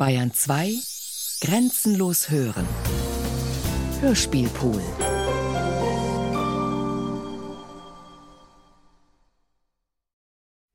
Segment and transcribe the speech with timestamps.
[0.00, 0.72] Bayern 2
[1.42, 2.66] Grenzenlos hören.
[4.00, 4.82] Hörspielpool.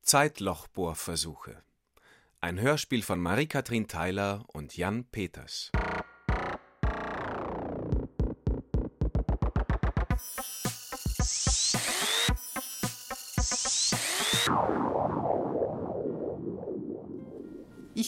[0.02, 1.60] Zeitlochbohrversuche.
[2.40, 5.72] Ein Hörspiel von Marie-Kathrin Theiler und Jan Peters.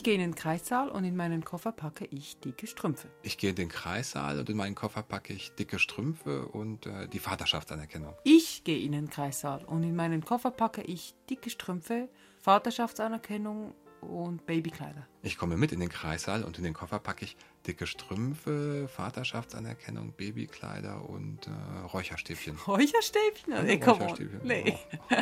[0.09, 3.11] Gehe in den Kreissaal und in meinen Koffer packe ich dicke Strümpfe.
[3.22, 7.08] Ich gehe in den Kreissaal und in meinen Koffer packe ich dicke Strümpfe und äh,
[7.08, 8.14] die Vaterschaftsanerkennung.
[8.25, 12.08] Ich gehe in den Kreissaal und in meinen Koffer packe ich dicke Strümpfe,
[12.40, 15.07] Vaterschaftsanerkennung und Babykleider.
[15.22, 20.12] Ich komme mit in den Kreissaal und in den Koffer packe ich dicke Strümpfe, Vaterschaftsanerkennung,
[20.12, 21.50] Babykleider und äh,
[21.86, 22.56] Räucherstäbchen.
[22.66, 23.53] Räucherstäbchen?
[23.53, 23.82] Ja, Nee.
[23.84, 24.40] Räucherstäbchen.
[24.44, 24.79] Nee.
[25.11, 25.14] Oh,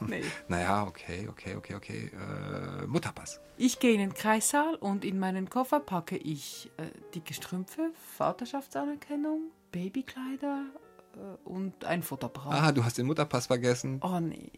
[0.06, 0.22] nee.
[0.48, 2.10] Naja, okay, okay, okay, okay.
[2.12, 3.40] Äh, Mutterpass.
[3.56, 9.50] Ich gehe in den Kreissaal und in meinen Koffer packe ich äh, dicke Strümpfe, Vaterschaftsanerkennung,
[9.72, 10.66] Babykleider
[11.14, 12.62] äh, und ein Fotoapparat.
[12.62, 14.00] Ah, du hast den Mutterpass vergessen.
[14.02, 14.52] Oh nee.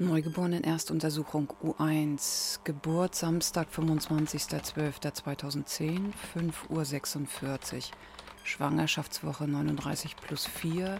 [0.00, 2.60] Neugeborenen Erstuntersuchung U1.
[2.64, 6.86] Geburt Samstag, 25.12.2010, 5.46 Uhr.
[8.42, 10.98] Schwangerschaftswoche 39 plus 4.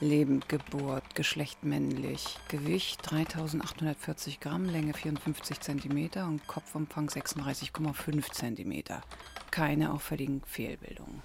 [0.00, 2.36] Lebend Geburt, Geschlecht männlich.
[2.48, 9.00] Gewicht 3840 Gramm, Länge 54 Zentimeter und Kopfumfang 36,5 Zentimeter.
[9.50, 11.22] Keine auffälligen Fehlbildungen.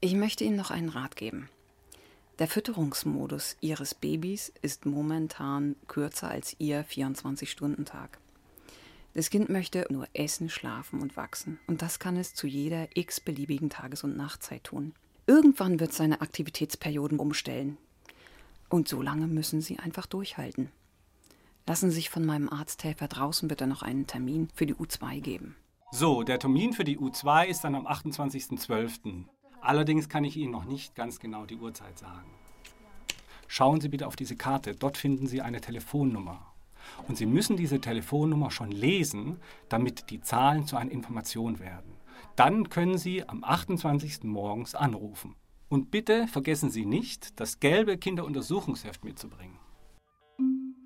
[0.00, 1.50] Ich möchte Ihnen noch einen Rat geben.
[2.40, 8.18] Der Fütterungsmodus Ihres Babys ist momentan kürzer als Ihr 24-Stunden-Tag.
[9.14, 11.60] Das Kind möchte nur essen, schlafen und wachsen.
[11.68, 14.94] Und das kann es zu jeder x-beliebigen Tages- und Nachtzeit tun.
[15.28, 17.78] Irgendwann wird seine Aktivitätsperioden umstellen.
[18.68, 20.72] Und so lange müssen Sie einfach durchhalten.
[21.68, 25.54] Lassen Sie sich von meinem Arzthelfer draußen bitte noch einen Termin für die U2 geben.
[25.92, 29.26] So, der Termin für die U2 ist dann am 28.12.
[29.64, 32.30] Allerdings kann ich Ihnen noch nicht ganz genau die Uhrzeit sagen.
[33.48, 34.74] Schauen Sie bitte auf diese Karte.
[34.74, 36.52] Dort finden Sie eine Telefonnummer.
[37.08, 39.38] Und Sie müssen diese Telefonnummer schon lesen,
[39.70, 41.94] damit die Zahlen zu einer Information werden.
[42.36, 44.24] Dann können Sie am 28.
[44.24, 45.34] morgens anrufen.
[45.70, 49.58] Und bitte vergessen Sie nicht, das gelbe Kinderuntersuchungsheft mitzubringen.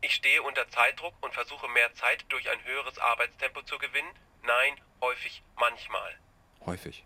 [0.00, 4.10] Ich stehe unter Zeitdruck und versuche mehr Zeit durch ein höheres Arbeitstempo zu gewinnen?
[4.42, 6.18] Nein, häufig, manchmal.
[6.64, 7.04] Häufig.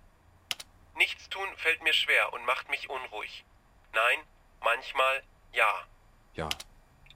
[0.95, 3.45] Nichts tun fällt mir schwer und macht mich unruhig.
[3.93, 4.19] Nein,
[4.61, 5.23] manchmal,
[5.53, 5.87] ja.
[6.35, 6.49] Ja.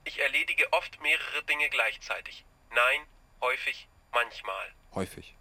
[0.03, 2.45] Ich erledige oft mehrere Dinge gleichzeitig.
[2.71, 3.05] Nein,
[3.41, 4.73] häufig, manchmal.
[4.93, 5.35] Häufig.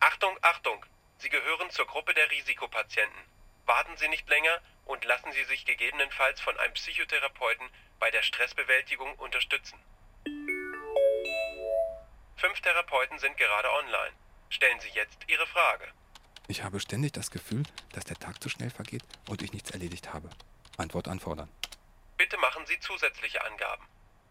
[0.00, 0.84] Achtung, Achtung!
[1.18, 3.18] Sie gehören zur Gruppe der Risikopatienten.
[3.64, 7.68] Warten Sie nicht länger und lassen Sie sich gegebenenfalls von einem Psychotherapeuten
[7.98, 9.78] bei der Stressbewältigung unterstützen.
[12.36, 14.12] fünf Therapeuten sind gerade online.
[14.50, 15.86] Stellen Sie jetzt Ihre Frage.
[16.48, 20.12] Ich habe ständig das Gefühl, dass der Tag zu schnell vergeht und ich nichts erledigt
[20.12, 20.30] habe.
[20.76, 21.48] Antwort anfordern.
[22.16, 23.84] Bitte machen Sie zusätzliche Angaben.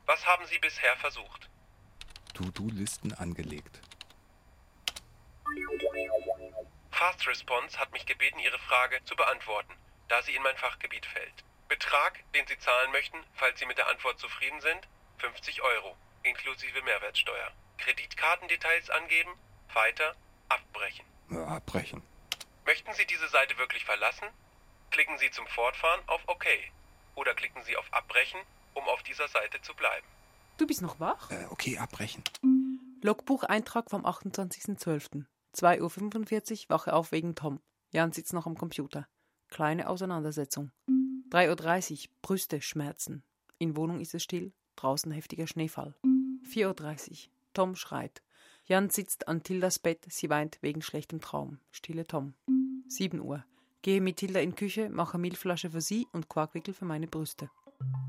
[0.06, 1.50] Was haben Sie bisher versucht?
[2.36, 3.82] To-Do-Listen angelegt.
[6.92, 9.74] Fast Response hat mich gebeten, Ihre Frage zu beantworten,
[10.08, 11.44] da sie in mein Fachgebiet fällt.
[11.68, 16.82] Betrag, den Sie zahlen möchten, falls Sie mit der Antwort zufrieden sind, 50 Euro, inklusive
[16.84, 17.52] Mehrwertsteuer.
[17.78, 19.32] Kreditkartendetails angeben,
[19.74, 20.16] weiter,
[20.50, 21.06] abbrechen.
[21.30, 22.02] Ja, abbrechen.
[22.66, 24.28] Möchten Sie diese Seite wirklich verlassen?
[24.92, 26.46] Klicken Sie zum Fortfahren auf OK
[27.16, 28.40] oder klicken Sie auf Abbrechen,
[28.74, 30.06] um auf dieser Seite zu bleiben.
[30.58, 31.32] Du bist noch wach?
[31.32, 32.24] Äh, okay, abbrechen.
[33.02, 35.26] Logbucheintrag vom 28.12.
[35.56, 37.62] 2.45 Uhr, wache auf wegen Tom.
[37.92, 39.08] Jan sitzt noch am Computer.
[39.50, 40.72] Kleine Auseinandersetzung.
[41.32, 43.24] 3.30 Uhr, Brüste, Schmerzen.
[43.58, 45.96] In Wohnung ist es still, draußen heftiger Schneefall.
[46.44, 47.18] 4.30 Uhr,
[47.54, 48.22] Tom schreit.
[48.66, 51.60] Jan sitzt an Tildas Bett, sie weint wegen schlechtem Traum.
[51.72, 52.34] Stille Tom.
[52.88, 53.44] 7 Uhr,
[53.82, 57.50] gehe mit Tilda in Küche, mache Milchflasche für sie und Quarkwickel für meine Brüste.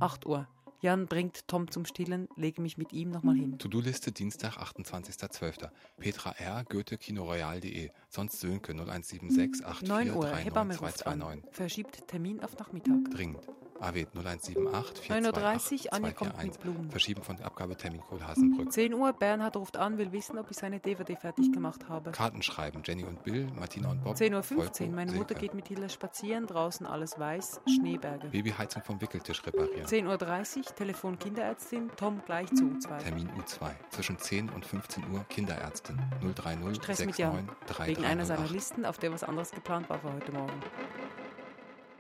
[0.01, 0.49] 8 Uhr,
[0.81, 3.59] Jan bringt Tom zum Stillen, lege mich mit ihm nochmal hin.
[3.59, 5.69] To-Do-Liste Dienstag, 28.12.
[5.99, 6.65] Petra R.
[6.69, 7.91] Goethe Kinoroyal.de.
[8.09, 11.21] Sonst Sönke 0176 9 Uhr, Hebamme 84 ruft an.
[11.21, 11.55] 229.
[11.55, 13.11] Verschiebt Termin auf Nachmittag.
[13.11, 13.47] Dringend.
[13.81, 14.73] AW 0178 9.30 Uhr,
[15.07, 16.45] 428 Anja kommt 241.
[16.45, 16.91] mit Blumen.
[16.91, 18.73] Verschieben von Abgabetermin Kohlhaasenbrück.
[18.73, 22.11] 10 Uhr, Bernhard ruft an, will wissen, ob ich seine DVD fertig gemacht habe.
[22.13, 22.83] Karten schreiben.
[22.85, 24.17] Jenny und Bill, Martina und Bob.
[24.17, 28.29] 10.15 Uhr, meine Mutter geht mit Hilda spazieren, draußen alles weiß, Schneeberge.
[28.29, 29.87] Babyheizung vom Wickeltisch reparieren.
[29.87, 32.99] 10.30 Uhr, Telefon Kinderärztin, Tom gleich zu U2.
[32.99, 33.71] Termin U2.
[33.91, 37.49] Zwischen 10 und 15 Uhr Kinderärztin 030 Stress mit 69 Jan.
[37.87, 38.51] Wegen einer seiner 3308.
[38.51, 40.53] Listen, auf der was anderes geplant war für heute Morgen.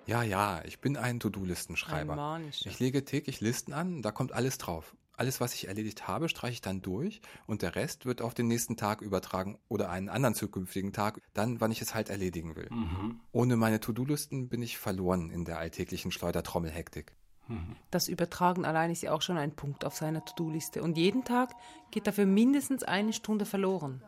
[0.06, 2.40] Ja, ja, ich bin ein To-Do-Listenschreiber.
[2.48, 4.94] Ich lege täglich Listen an, da kommt alles drauf.
[5.18, 8.48] Alles, was ich erledigt habe, streiche ich dann durch und der Rest wird auf den
[8.48, 12.68] nächsten Tag übertragen oder einen anderen zukünftigen Tag, dann, wann ich es halt erledigen will.
[12.70, 13.20] Mhm.
[13.32, 17.16] Ohne meine To-Do-Listen bin ich verloren in der alltäglichen Schleudertrommelhektik.
[17.90, 20.82] Das Übertragen allein ist ja auch schon ein Punkt auf seiner To-Do-Liste.
[20.82, 21.54] Und jeden Tag
[21.90, 24.02] geht dafür mindestens eine Stunde verloren.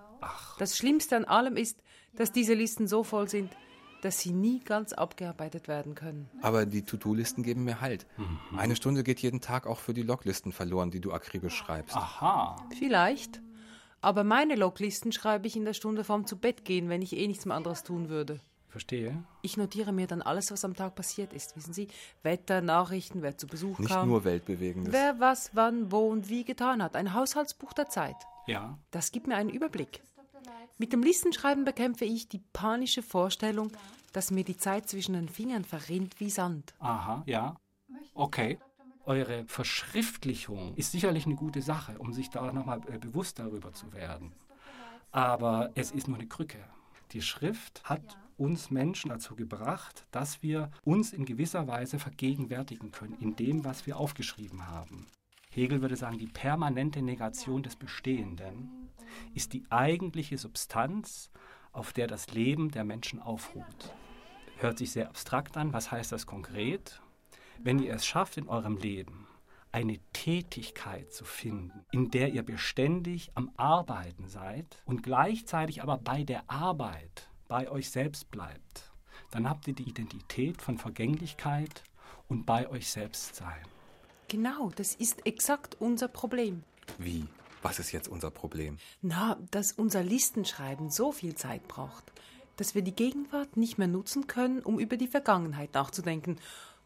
[0.58, 1.80] Das Schlimmste an allem ist,
[2.14, 3.56] dass diese Listen so voll sind,
[4.02, 6.28] dass sie nie ganz abgearbeitet werden können.
[6.42, 8.06] Aber die To-Do-Listen geben mir Halt.
[8.16, 8.58] Mhm.
[8.58, 11.96] Eine Stunde geht jeden Tag auch für die Loglisten verloren, die du akribisch schreibst.
[11.96, 12.56] Aha.
[12.78, 13.40] Vielleicht.
[14.00, 17.26] Aber meine Loglisten schreibe ich in der Stunde vorm zu Bett gehen, wenn ich eh
[17.26, 18.40] nichts mehr anderes tun würde.
[18.68, 19.24] Verstehe.
[19.42, 21.56] Ich notiere mir dann alles, was am Tag passiert ist.
[21.56, 21.88] Wissen Sie,
[22.22, 24.92] Wetter, Nachrichten, wer zu Besuch Nicht kam, nur Weltbewegendes.
[24.92, 26.94] wer was, wann, wo und wie getan hat.
[26.94, 28.16] Ein Haushaltsbuch der Zeit.
[28.46, 28.78] Ja.
[28.90, 30.02] Das gibt mir einen Überblick.
[30.78, 33.72] Mit dem Listenschreiben bekämpfe ich die panische Vorstellung,
[34.12, 36.74] dass mir die Zeit zwischen den Fingern verrinnt wie Sand.
[36.78, 37.56] Aha, ja.
[38.14, 38.58] Okay.
[39.04, 43.92] Eure Verschriftlichung ist sicherlich eine gute Sache, um sich da nochmal äh, bewusst darüber zu
[43.92, 44.32] werden.
[45.12, 46.58] Aber es ist nur eine Krücke.
[47.12, 53.16] Die Schrift hat uns Menschen dazu gebracht, dass wir uns in gewisser Weise vergegenwärtigen können
[53.18, 55.06] in dem, was wir aufgeschrieben haben.
[55.50, 58.77] Hegel würde sagen, die permanente Negation des Bestehenden
[59.34, 61.30] ist die eigentliche Substanz,
[61.72, 63.92] auf der das Leben der Menschen aufruht.
[64.58, 65.72] Hört sich sehr abstrakt an.
[65.72, 67.00] Was heißt das konkret?
[67.58, 69.26] Wenn ihr es schafft, in eurem Leben
[69.70, 76.24] eine Tätigkeit zu finden, in der ihr beständig am Arbeiten seid und gleichzeitig aber bei
[76.24, 78.92] der Arbeit bei euch selbst bleibt,
[79.30, 81.84] dann habt ihr die Identität von Vergänglichkeit
[82.28, 83.62] und bei euch selbst sein.
[84.28, 86.62] Genau, das ist exakt unser Problem.
[86.98, 87.26] Wie?
[87.62, 88.78] Was ist jetzt unser Problem?
[89.02, 92.12] Na, dass unser Listenschreiben so viel Zeit braucht,
[92.56, 96.38] dass wir die Gegenwart nicht mehr nutzen können, um über die Vergangenheit nachzudenken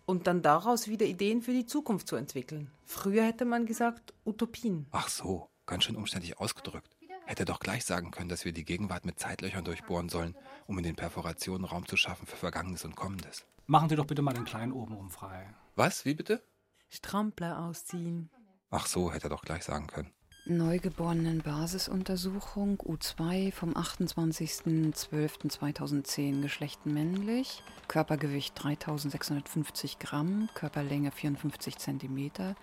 [0.06, 2.70] und dann daraus wieder Ideen für die Zukunft zu entwickeln.
[2.84, 4.86] Früher hätte man gesagt Utopien.
[4.90, 6.96] Ach so, ganz schön umständlich ausgedrückt.
[7.24, 10.36] Hätte doch gleich sagen können, dass wir die Gegenwart mit Zeitlöchern durchbohren sollen,
[10.66, 13.46] um in den Perforationen Raum zu schaffen für Vergangenes und Kommendes.
[13.66, 15.54] Machen Sie doch bitte mal den kleinen obenrum frei.
[15.76, 16.04] Was?
[16.04, 16.42] Wie bitte?
[16.90, 18.28] Strampler ausziehen.
[18.70, 20.10] Ach so, hätte er doch gleich sagen können.
[20.44, 32.56] Neugeborenen-Basisuntersuchung U2 vom 28.12.2010 Geschlecht männlich, Körpergewicht 3650 Gramm, Körperlänge 54 Zentimeter,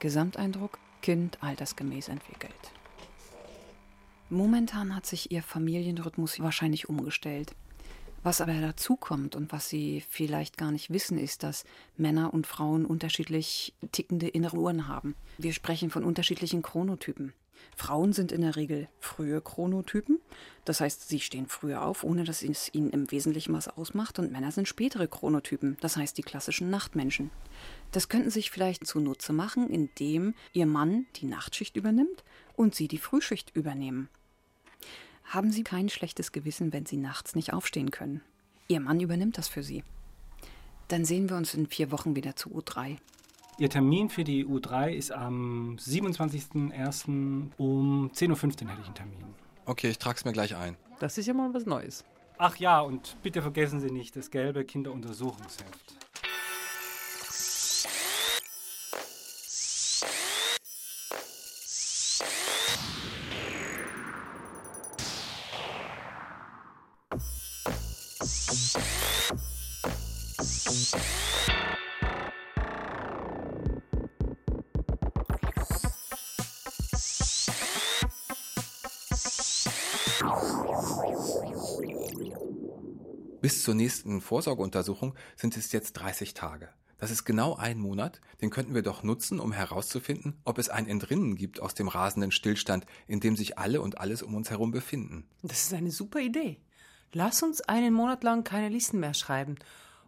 [0.00, 2.52] Gesamteindruck Kind altersgemäß entwickelt.
[4.28, 7.54] Momentan hat sich ihr Familienrhythmus wahrscheinlich umgestellt.
[8.24, 11.64] Was aber dazu kommt und was Sie vielleicht gar nicht wissen, ist, dass
[11.98, 15.14] Männer und Frauen unterschiedlich tickende innere Uhren haben.
[15.36, 17.34] Wir sprechen von unterschiedlichen Chronotypen.
[17.76, 20.20] Frauen sind in der Regel frühe Chronotypen,
[20.64, 24.32] das heißt, sie stehen früher auf, ohne dass es ihnen im Wesentlichen was ausmacht, und
[24.32, 27.30] Männer sind spätere Chronotypen, das heißt die klassischen Nachtmenschen.
[27.92, 32.98] Das könnten sich vielleicht zunutze machen, indem Ihr Mann die Nachtschicht übernimmt und Sie die
[32.98, 34.08] Frühschicht übernehmen.
[35.24, 38.20] Haben Sie kein schlechtes Gewissen, wenn Sie nachts nicht aufstehen können.
[38.68, 39.82] Ihr Mann übernimmt das für Sie.
[40.88, 42.98] Dann sehen wir uns in vier Wochen wieder zu U3.
[43.58, 47.50] Ihr Termin für die U3 ist am 27.01.
[47.56, 49.24] um 10.15 Uhr hätte ich einen Termin.
[49.64, 50.76] Okay, ich trage es mir gleich ein.
[50.98, 52.04] Das ist ja mal was Neues.
[52.36, 56.03] Ach ja, und bitte vergessen Sie nicht das gelbe Kinderuntersuchungsheft.
[84.04, 86.68] Nächsten Vorsorgeuntersuchung sind es jetzt 30 Tage.
[86.98, 90.86] Das ist genau ein Monat, den könnten wir doch nutzen, um herauszufinden, ob es ein
[90.86, 94.72] Entrinnen gibt aus dem rasenden Stillstand, in dem sich alle und alles um uns herum
[94.72, 95.26] befinden.
[95.42, 96.58] Das ist eine super Idee.
[97.14, 99.56] Lass uns einen Monat lang keine Listen mehr schreiben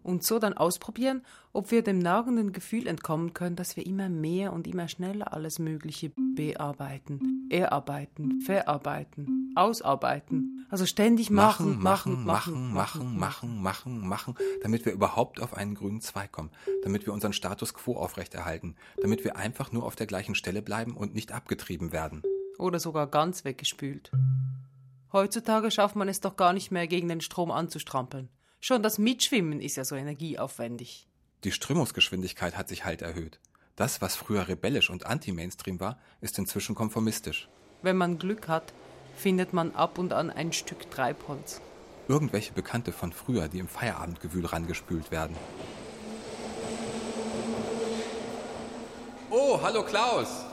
[0.06, 1.22] und so dann ausprobieren,
[1.52, 5.58] ob wir dem nagenden Gefühl entkommen können, dass wir immer mehr und immer schneller alles
[5.58, 10.66] Mögliche bearbeiten, erarbeiten, verarbeiten, ausarbeiten.
[10.70, 16.00] Also ständig machen, machen, machen, machen, machen, machen, machen, damit wir überhaupt auf einen grünen
[16.00, 16.50] Zweig kommen,
[16.82, 20.96] damit wir unseren Status quo aufrechterhalten, damit wir einfach nur auf der gleichen Stelle bleiben
[20.96, 22.22] und nicht abgetrieben werden.
[22.58, 24.10] Oder sogar ganz weggespült.
[25.12, 28.28] Heutzutage schafft man es doch gar nicht mehr, gegen den Strom anzustrampeln.
[28.60, 31.06] Schon das Mitschwimmen ist ja so energieaufwendig.
[31.44, 33.38] Die Strömungsgeschwindigkeit hat sich halt erhöht.
[33.76, 37.48] Das, was früher rebellisch und anti-Mainstream war, ist inzwischen konformistisch.
[37.82, 38.72] Wenn man Glück hat,
[39.14, 41.60] findet man ab und an ein Stück Treibholz.
[42.08, 45.36] Irgendwelche Bekannte von früher, die im Feierabendgewühl rangespült werden.
[49.30, 50.44] Oh, hallo Klaus!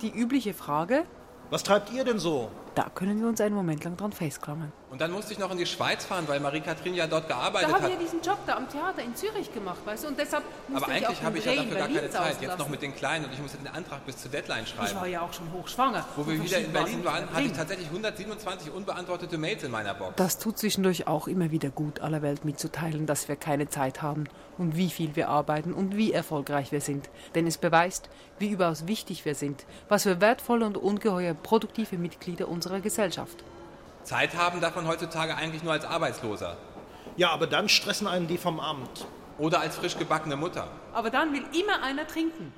[0.00, 1.04] Die übliche Frage,
[1.50, 2.50] Was treibt ihr denn so?
[2.76, 4.72] da können wir uns einen Moment lang dran festklammern.
[4.90, 8.00] Und dann musste ich noch in die Schweiz fahren, weil Marie-Kathrin ja dort gearbeitet hat.
[8.00, 10.42] diesen Job da am Theater in Zürich gemacht, weißt du, und deshalb
[10.74, 12.42] Aber eigentlich habe ich ja dafür gar keine Zeit.
[12.42, 14.88] Jetzt noch mit den Kleinen und ich muss den Antrag bis zur Deadline Ich war
[14.88, 15.12] schreiben.
[15.12, 16.04] ja auch schon hochschwanger.
[16.16, 19.94] Wo wir wieder in Berlin war waren, hatte ich tatsächlich 127 unbeantwortete Mails in meiner
[19.94, 20.14] Box.
[20.16, 24.24] Das tut zwischendurch auch immer wieder gut, aller Welt mitzuteilen, dass wir keine Zeit haben
[24.58, 27.10] und wie viel wir arbeiten und wie erfolgreich wir sind.
[27.36, 32.48] Denn es beweist, wie überaus wichtig wir sind, was für wertvolle und ungeheuer produktive Mitglieder
[32.48, 33.44] unserer Gesellschaft.
[34.10, 36.56] Zeit haben darf man heutzutage eigentlich nur als Arbeitsloser.
[37.16, 39.06] Ja, aber dann stressen einen die vom Amt.
[39.38, 40.66] Oder als frisch gebackene Mutter.
[40.92, 42.52] Aber dann will immer einer trinken.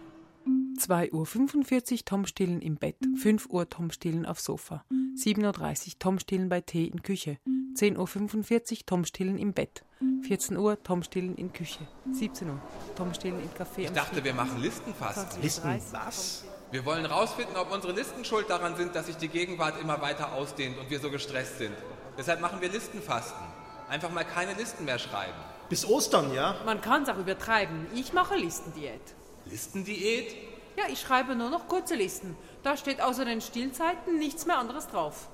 [0.78, 6.18] 2.45 Uhr Tom stillen im Bett, 5 Uhr Tom stillen auf Sofa, 7.30 Uhr Tom
[6.18, 7.38] stillen bei Tee in Küche,
[7.74, 9.84] 10.45 Uhr Tom stillen im Bett,
[10.22, 12.58] 14 Uhr Tom stillen in Küche, 17 Uhr
[12.96, 13.82] Tom stillen im Café.
[13.82, 15.42] Ich dachte, wir machen Listenfasten.
[15.42, 16.44] Listen, was?
[16.72, 20.32] Wir wollen rausfinden, ob unsere Listen schuld daran sind, dass sich die Gegenwart immer weiter
[20.32, 21.76] ausdehnt und wir so gestresst sind.
[22.16, 23.44] Deshalb machen wir Listenfasten.
[23.90, 25.36] Einfach mal keine Listen mehr schreiben.
[25.68, 26.56] Bis Ostern, ja?
[26.64, 27.88] Man kann es auch übertreiben.
[27.94, 29.02] Ich mache Listendiät.
[29.44, 30.34] Listendiät?
[30.78, 32.38] Ja, ich schreibe nur noch kurze Listen.
[32.62, 35.28] Da steht außer den Stillzeiten nichts mehr anderes drauf.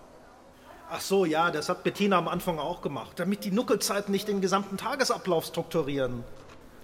[0.91, 4.41] Ach so, ja, das hat Bettina am Anfang auch gemacht, damit die Nuckelzeiten nicht den
[4.41, 6.25] gesamten Tagesablauf strukturieren.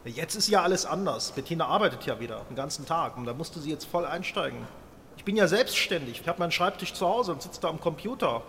[0.04, 1.30] Jetzt ist ja alles anders.
[1.32, 4.58] Bettina arbeitet ja wieder den ganzen Tag und da musste sie jetzt voll einsteigen.
[5.16, 6.20] Ich bin ja selbstständig.
[6.20, 8.42] Ich habe meinen Schreibtisch zu Hause und sitze da am Computer.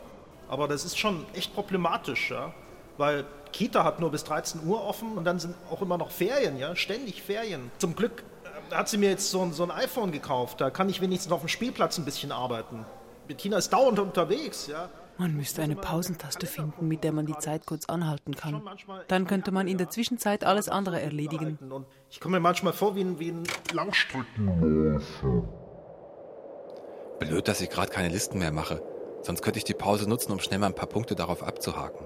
[0.50, 2.53] Aber das ist schon echt problematisch, ja.
[2.97, 6.57] Weil Kita hat nur bis 13 Uhr offen und dann sind auch immer noch Ferien,
[6.57, 6.75] ja.
[6.75, 7.71] Ständig Ferien.
[7.77, 8.24] Zum Glück
[8.71, 10.59] äh, hat sie mir jetzt so, ein- so ein iPhone gekauft.
[10.59, 12.85] Da kann ich wenigstens auf dem Spielplatz ein bisschen arbeiten.
[13.27, 14.89] Bettina ist dauernd unterwegs, ja.
[15.17, 18.62] Man müsste eine Pausentaste finden, mit der man die Zeit kurz anhalten kann.
[19.07, 21.57] Dann könnte man in der Zwischenzeit alles andere erledigen.
[22.10, 25.01] Ich komme mir manchmal vor wie ein, wie ein Langstrecken.
[27.19, 28.81] Blöd, dass ich gerade keine Listen mehr mache.
[29.22, 32.05] Sonst könnte ich die Pause nutzen, um schnell mal ein paar Punkte darauf abzuhaken.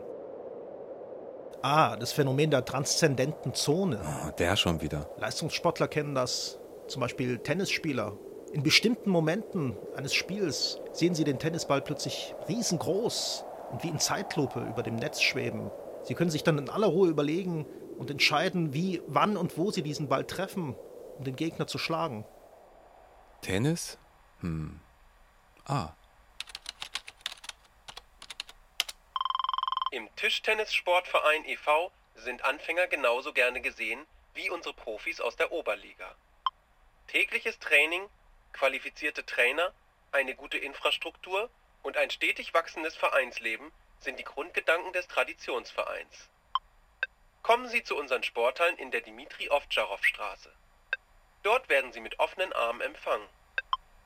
[1.61, 3.99] Ah, das Phänomen der transzendenten Zone.
[4.01, 5.09] Oh, der schon wieder.
[5.17, 8.17] Leistungssportler kennen das, zum Beispiel Tennisspieler.
[8.51, 14.61] In bestimmten Momenten eines Spiels sehen sie den Tennisball plötzlich riesengroß und wie in Zeitlupe
[14.61, 15.69] über dem Netz schweben.
[16.03, 17.65] Sie können sich dann in aller Ruhe überlegen
[17.97, 20.75] und entscheiden, wie, wann und wo sie diesen Ball treffen,
[21.17, 22.25] um den Gegner zu schlagen.
[23.41, 23.99] Tennis?
[24.39, 24.79] Hm.
[25.65, 25.93] Ah.
[29.91, 31.91] Im Tischtennissportverein e.V.
[32.15, 36.15] sind Anfänger genauso gerne gesehen wie unsere Profis aus der Oberliga.
[37.07, 38.07] Tägliches Training,
[38.53, 39.73] qualifizierte Trainer,
[40.11, 41.49] eine gute Infrastruktur
[41.83, 46.29] und ein stetig wachsendes Vereinsleben sind die Grundgedanken des Traditionsvereins.
[47.41, 50.51] Kommen Sie zu unseren Sporthallen in der Dimitri-Ovtcharov-Straße.
[51.43, 53.27] Dort werden Sie mit offenen Armen empfangen.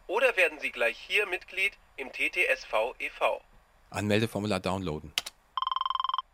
[0.07, 3.41] Oder werden Sie gleich hier Mitglied im TTSV e.V.
[3.89, 5.13] Anmeldeformular downloaden.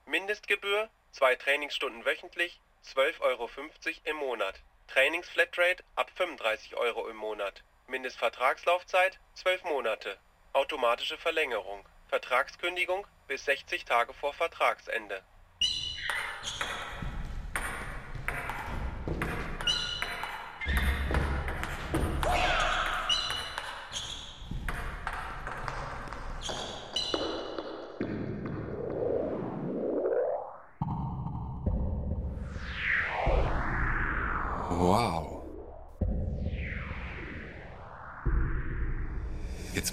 [0.05, 3.49] Mindestgebühr, zwei Trainingsstunden wöchentlich, 12,50 Euro
[4.05, 4.55] im Monat.
[4.87, 7.63] Trainingsflatrate ab 35 Euro im Monat.
[7.89, 10.17] Mindestvertragslaufzeit 12 Monate.
[10.53, 11.83] Automatische Verlängerung.
[12.07, 15.23] Vertragskündigung bis 60 Tage vor Vertragsende.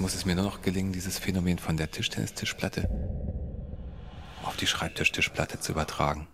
[0.07, 2.89] Muss es mir nur noch gelingen, dieses Phänomen von der Tischtennistischplatte
[4.45, 6.29] auf die Schreibtischtischplatte zu übertragen.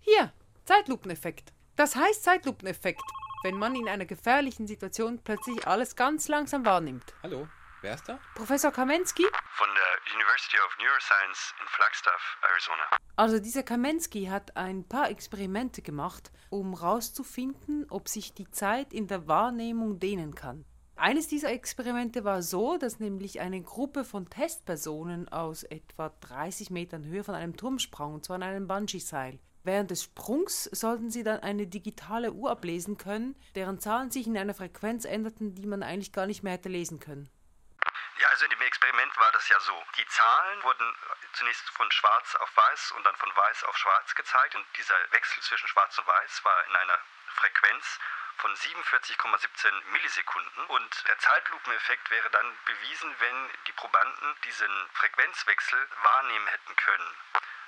[0.00, 0.32] Hier,
[0.64, 1.52] Zeitlupeneffekt.
[1.76, 3.00] Das heißt Zeitlupeneffekt,
[3.44, 7.14] wenn man in einer gefährlichen Situation plötzlich alles ganz langsam wahrnimmt.
[7.22, 7.46] Hallo,
[7.82, 8.18] wer ist da?
[8.34, 9.24] Professor Kamensky?
[9.56, 12.82] Von der University of Neuroscience in Flagstaff, Arizona.
[13.16, 19.06] Also dieser Kamensky hat ein paar Experimente gemacht, um herauszufinden, ob sich die Zeit in
[19.06, 20.64] der Wahrnehmung dehnen kann.
[20.96, 27.04] Eines dieser Experimente war so, dass nämlich eine Gruppe von Testpersonen aus etwa 30 Metern
[27.04, 29.38] Höhe von einem Turm sprang, und zwar an einem Bungee-Seil.
[29.62, 34.36] Während des Sprungs sollten sie dann eine digitale Uhr ablesen können, deren Zahlen sich in
[34.36, 37.28] einer Frequenz änderten, die man eigentlich gar nicht mehr hätte lesen können.
[38.20, 39.86] Ja, also in dem Experiment war das ja so.
[39.96, 40.96] Die Zahlen wurden
[41.32, 44.54] zunächst von schwarz auf weiß und dann von weiß auf schwarz gezeigt.
[44.54, 46.98] Und dieser Wechsel zwischen schwarz und weiß war in einer
[47.36, 47.98] Frequenz
[48.36, 50.66] von 47,17 Millisekunden.
[50.66, 57.16] Und der Zeitlupeneffekt wäre dann bewiesen, wenn die Probanden diesen Frequenzwechsel wahrnehmen hätten können.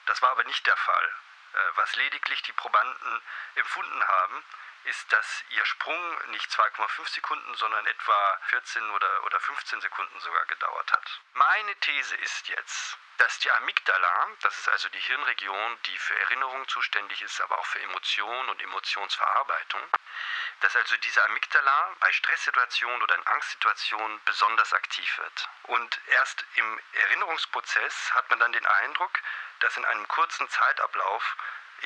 [0.04, 1.14] Das war aber nicht der Fall.
[1.54, 3.22] Äh, Was lediglich die Probanden
[3.54, 4.44] empfunden haben,
[4.84, 10.44] ist, dass ihr Sprung nicht 2,5 Sekunden, sondern etwa 14 oder, oder 15 Sekunden sogar
[10.46, 11.20] gedauert hat.
[11.34, 16.66] Meine These ist jetzt, dass die Amygdala, das ist also die Hirnregion, die für Erinnerung
[16.68, 19.82] zuständig ist, aber auch für Emotion und Emotionsverarbeitung,
[20.60, 25.48] dass also diese Amygdala bei Stresssituationen oder in Angstsituationen besonders aktiv wird.
[25.64, 29.20] Und erst im Erinnerungsprozess hat man dann den Eindruck,
[29.60, 31.36] dass in einem kurzen Zeitablauf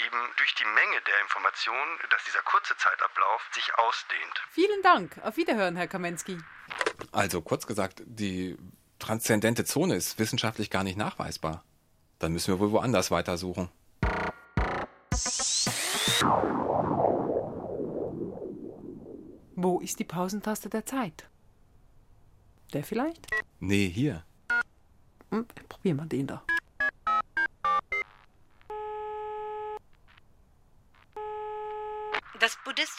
[0.04, 4.42] eben durch die Menge der Informationen, dass dieser kurze Zeitablauf sich ausdehnt.
[4.50, 5.18] Vielen Dank.
[5.22, 6.38] Auf Wiederhören, Herr Kamensky.
[7.12, 8.56] Also kurz gesagt, die
[8.98, 11.64] transzendente Zone ist wissenschaftlich gar nicht nachweisbar.
[12.18, 13.70] Dann müssen wir wohl woanders weitersuchen.
[19.58, 21.28] Wo ist die Pausentaste der Zeit?
[22.72, 23.26] Der vielleicht?
[23.58, 24.24] Nee, hier.
[25.30, 26.44] Hm, probieren wir den da.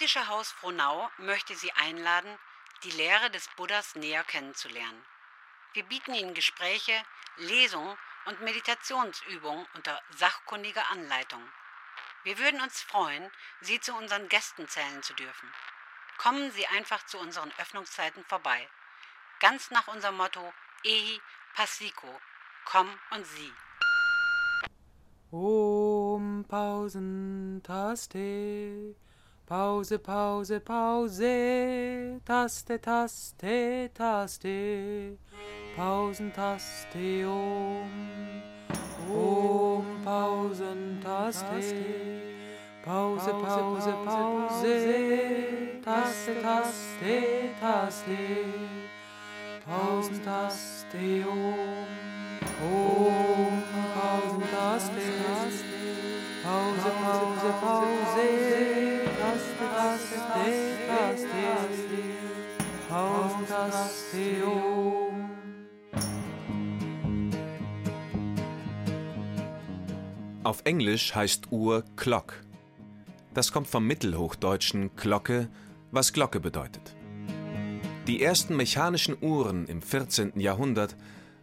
[0.08, 2.34] Buddhistische Haus Frohnau möchte Sie einladen,
[2.84, 5.04] die Lehre des Buddhas näher kennenzulernen.
[5.74, 6.94] Wir bieten Ihnen Gespräche,
[7.36, 11.42] Lesungen und Meditationsübungen unter sachkundiger Anleitung.
[12.24, 15.52] Wir würden uns freuen, Sie zu unseren Gästen zählen zu dürfen.
[16.20, 18.66] Kommen Sie einfach zu unseren Öffnungszeiten vorbei.
[19.42, 20.54] Ganz nach unserem Motto
[20.86, 21.20] Ehi
[21.54, 22.22] Passiko.
[22.64, 23.54] Komm und sieh.
[25.32, 28.96] Om Pausentaste.
[29.48, 32.20] Pause, Pause, Pause.
[32.26, 35.18] Taste, Taste, Taste.
[35.74, 37.90] Pausentaste Om.
[39.10, 41.46] Om Pausentaste.
[42.84, 44.76] Pause, Pause, Pause.
[45.82, 48.18] Taste, Taste, Taste.
[49.66, 51.88] Pausentaste Om.
[52.64, 53.64] Om
[53.96, 55.08] Pausentaste.
[56.44, 58.07] Pause, Pause, Pause.
[70.44, 72.42] Auf Englisch heißt Uhr Clock.
[73.34, 75.50] Das kommt vom mittelhochdeutschen Glocke,
[75.92, 76.96] was Glocke bedeutet.
[78.08, 80.40] Die ersten mechanischen Uhren im 14.
[80.40, 80.96] Jahrhundert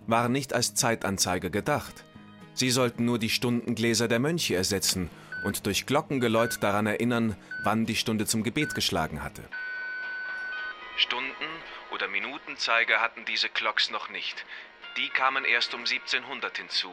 [0.06, 2.04] waren nicht als Zeitanzeiger gedacht.
[2.54, 5.10] Sie sollten nur die Stundengläser der Mönche ersetzen
[5.44, 9.42] und durch Glockengeläut daran erinnern, wann die Stunde zum Gebet geschlagen hatte.
[10.96, 11.32] Stunden-
[11.92, 14.44] oder Minutenzeiger hatten diese Clocks noch nicht.
[14.96, 16.90] Die kamen erst um 1700 hinzu,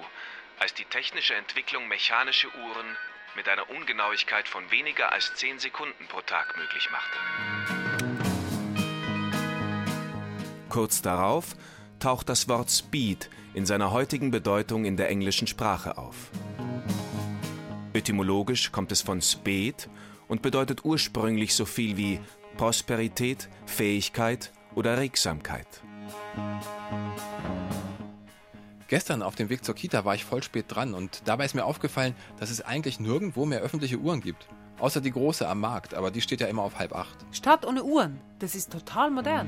[0.60, 2.98] als die technische Entwicklung mechanische Uhren
[3.36, 7.18] mit einer Ungenauigkeit von weniger als 10 Sekunden pro Tag möglich machte.
[10.70, 11.56] Kurz darauf
[12.00, 16.16] taucht das Wort Speed in seiner heutigen Bedeutung in der englischen Sprache auf.
[17.94, 19.90] Etymologisch kommt es von Spät
[20.28, 22.20] und bedeutet ursprünglich so viel wie
[22.56, 25.68] Prosperität, Fähigkeit oder Regsamkeit.
[28.88, 31.66] Gestern auf dem Weg zur Kita war ich voll spät dran und dabei ist mir
[31.66, 34.48] aufgefallen, dass es eigentlich nirgendwo mehr öffentliche Uhren gibt.
[34.80, 37.16] Außer die große am Markt, aber die steht ja immer auf halb acht.
[37.32, 39.48] Stadt ohne Uhren, das ist total modern.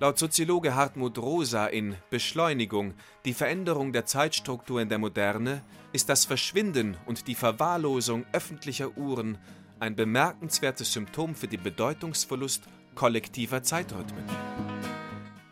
[0.00, 6.24] Laut Soziologe Hartmut Rosa in Beschleunigung, die Veränderung der Zeitstruktur in der Moderne, ist das
[6.24, 9.38] Verschwinden und die Verwahrlosung öffentlicher Uhren
[9.80, 12.62] ein bemerkenswertes Symptom für den Bedeutungsverlust
[12.94, 14.22] kollektiver Zeitrhythmen.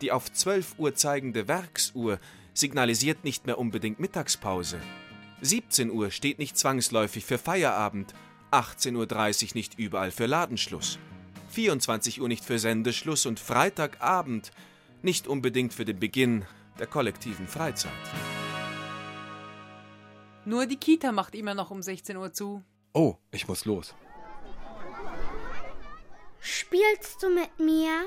[0.01, 2.17] Die auf 12 Uhr zeigende Werksuhr
[2.53, 4.79] signalisiert nicht mehr unbedingt Mittagspause.
[5.41, 8.13] 17 Uhr steht nicht zwangsläufig für Feierabend,
[8.51, 10.99] 18.30 Uhr nicht überall für Ladenschluss,
[11.49, 14.51] 24 Uhr nicht für Sendeschluss und Freitagabend
[15.01, 16.45] nicht unbedingt für den Beginn
[16.79, 17.91] der kollektiven Freizeit.
[20.45, 22.63] Nur die Kita macht immer noch um 16 Uhr zu.
[22.93, 23.93] Oh, ich muss los.
[26.39, 28.05] Spielst du mit mir?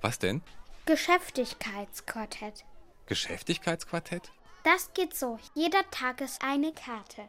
[0.00, 0.42] Was denn?
[0.84, 2.64] Geschäftigkeitsquartett.
[3.06, 4.30] Geschäftigkeitsquartett?
[4.64, 5.38] Das geht so.
[5.54, 7.28] Jeder Tag ist eine Karte.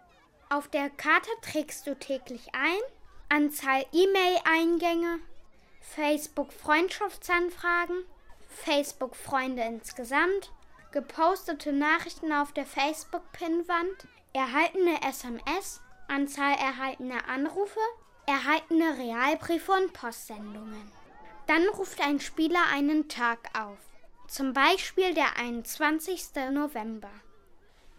[0.50, 2.82] Auf der Karte trägst du täglich ein,
[3.30, 5.20] Anzahl E-Mail-Eingänge,
[5.82, 8.06] Facebook-Freundschaftsanfragen,
[8.48, 10.52] Facebook-Freunde insgesamt,
[10.92, 17.80] gepostete Nachrichten auf der Facebook-Pinnwand, erhaltene SMS, Anzahl erhaltener Anrufe,
[18.26, 20.92] erhaltene Realbriefe und Postsendungen.
[21.48, 23.80] Dann ruft ein Spieler einen Tag auf,
[24.28, 26.36] zum Beispiel der 21.
[26.52, 27.12] November.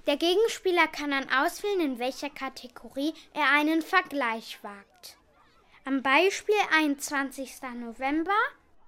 [0.06, 5.18] Der Gegenspieler kann dann auswählen, in welcher Kategorie er einen Vergleich wagt.
[5.84, 7.62] Am Beispiel 21.
[7.80, 8.36] November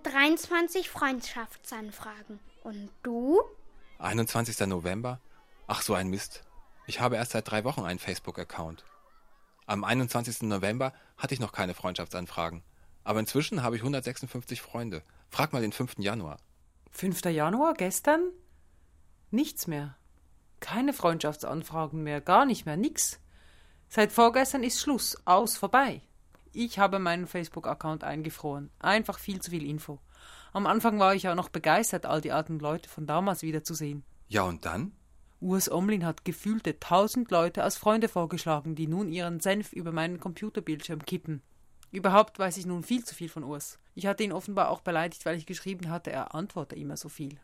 [0.02, 2.38] 23 Freundschaftsanfragen.
[2.64, 3.40] Und du?
[3.98, 4.66] 21.
[4.66, 5.18] November?
[5.66, 6.44] Ach, so ein Mist.
[6.86, 8.84] Ich habe erst seit drei Wochen einen Facebook-Account.
[9.66, 10.42] Am 21.
[10.42, 12.62] November hatte ich noch keine Freundschaftsanfragen.
[13.04, 15.02] Aber inzwischen habe ich 156 Freunde.
[15.30, 15.94] Frag mal den 5.
[15.98, 16.36] Januar.
[16.90, 17.24] 5.
[17.24, 18.30] Januar, gestern?
[19.30, 19.96] Nichts mehr.
[20.60, 23.18] Keine Freundschaftsanfragen mehr, gar nicht mehr, nix.
[23.88, 26.02] Seit vorgestern ist Schluss, aus, vorbei.
[26.52, 28.70] Ich habe meinen Facebook-Account eingefroren.
[28.78, 30.00] Einfach viel zu viel Info.
[30.52, 34.04] Am Anfang war ich ja noch begeistert, all die alten Leute von damals wiederzusehen.
[34.28, 34.92] Ja, und dann?
[35.40, 40.20] Urs Omlin hat gefühlte tausend Leute als Freunde vorgeschlagen, die nun ihren Senf über meinen
[40.20, 41.42] Computerbildschirm kippen.
[41.90, 43.78] Überhaupt weiß ich nun viel zu viel von Urs.
[43.94, 47.38] Ich hatte ihn offenbar auch beleidigt, weil ich geschrieben hatte, er antworte immer so viel.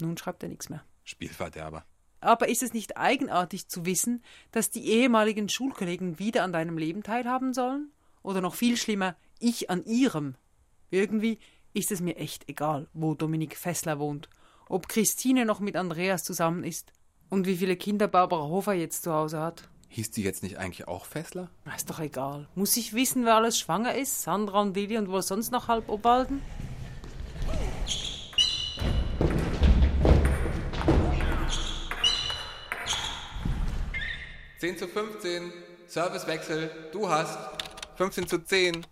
[0.00, 0.84] Nun schreibt er nichts mehr.
[1.04, 1.84] Spielverderber.
[2.20, 7.02] Aber ist es nicht eigenartig zu wissen, dass die ehemaligen Schulkollegen wieder an deinem Leben
[7.02, 7.90] teilhaben sollen?
[8.22, 10.34] Oder noch viel schlimmer, ich an ihrem?
[10.90, 11.38] Irgendwie
[11.72, 14.28] ist es mir echt egal, wo Dominik Fessler wohnt,
[14.68, 16.92] ob Christine noch mit Andreas zusammen ist
[17.28, 19.68] und wie viele Kinder Barbara Hofer jetzt zu Hause hat.
[19.88, 21.50] Hieß die jetzt nicht eigentlich auch Fessler?
[21.76, 22.48] Ist doch egal.
[22.54, 24.22] Muss ich wissen, wer alles schwanger ist?
[24.22, 26.42] Sandra und Lili und wohl sonst noch halb Obalden?
[34.58, 35.52] 10 zu 15.
[35.86, 36.70] Servicewechsel.
[36.92, 37.38] Du hast
[38.00, 38.86] 15 zu 10.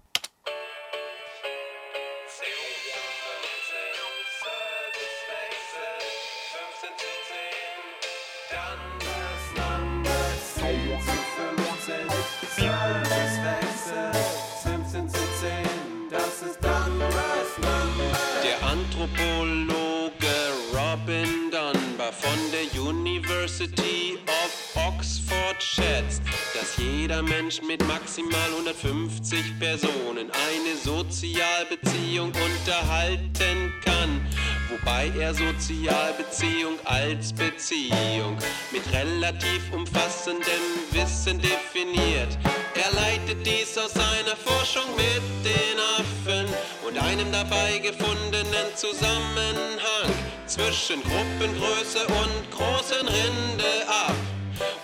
[26.78, 34.20] jeder Mensch mit maximal 150 Personen eine Sozialbeziehung unterhalten kann.
[34.70, 38.36] Wobei er Sozialbeziehung als Beziehung
[38.70, 42.38] mit relativ umfassendem Wissen definiert.
[42.74, 46.46] Er leitet dies aus seiner Forschung mit den Affen
[46.86, 50.10] und einem dabei gefundenen Zusammenhang
[50.46, 54.14] zwischen Gruppengröße und großen Rinde ab.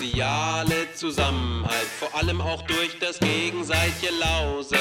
[0.00, 4.78] soziale Zusammenhalt, vor allem auch durch das gegenseitige Lausen.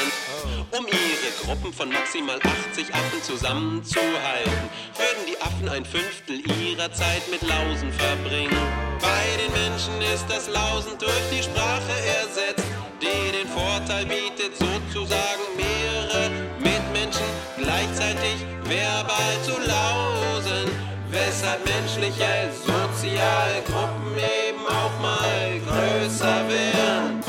[0.71, 2.39] Um ihre Gruppen von maximal
[2.71, 8.55] 80 Affen zusammenzuhalten, würden die Affen ein Fünftel ihrer Zeit mit Lausen verbringen.
[9.01, 12.65] Bei den Menschen ist das Lausen durch die Sprache ersetzt,
[13.01, 16.29] die den Vorteil bietet, sozusagen mehrere
[16.59, 17.27] Mitmenschen
[17.57, 20.71] gleichzeitig verbal zu lausen,
[21.09, 27.23] weshalb menschliche Sozialgruppen eben auch mal größer werden.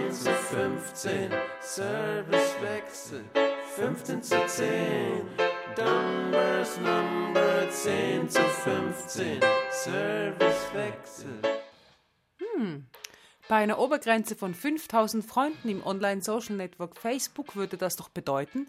[0.00, 3.24] 10 zu 15, Servicewechsel,
[3.76, 5.46] 15 zu 10.
[5.78, 11.42] Numbers Number 10 zu 15, Servicewechsel.
[12.38, 12.86] Hm.
[13.48, 18.68] Bei einer Obergrenze von 5000 Freunden im Online-Social-Network Facebook würde das doch bedeuten,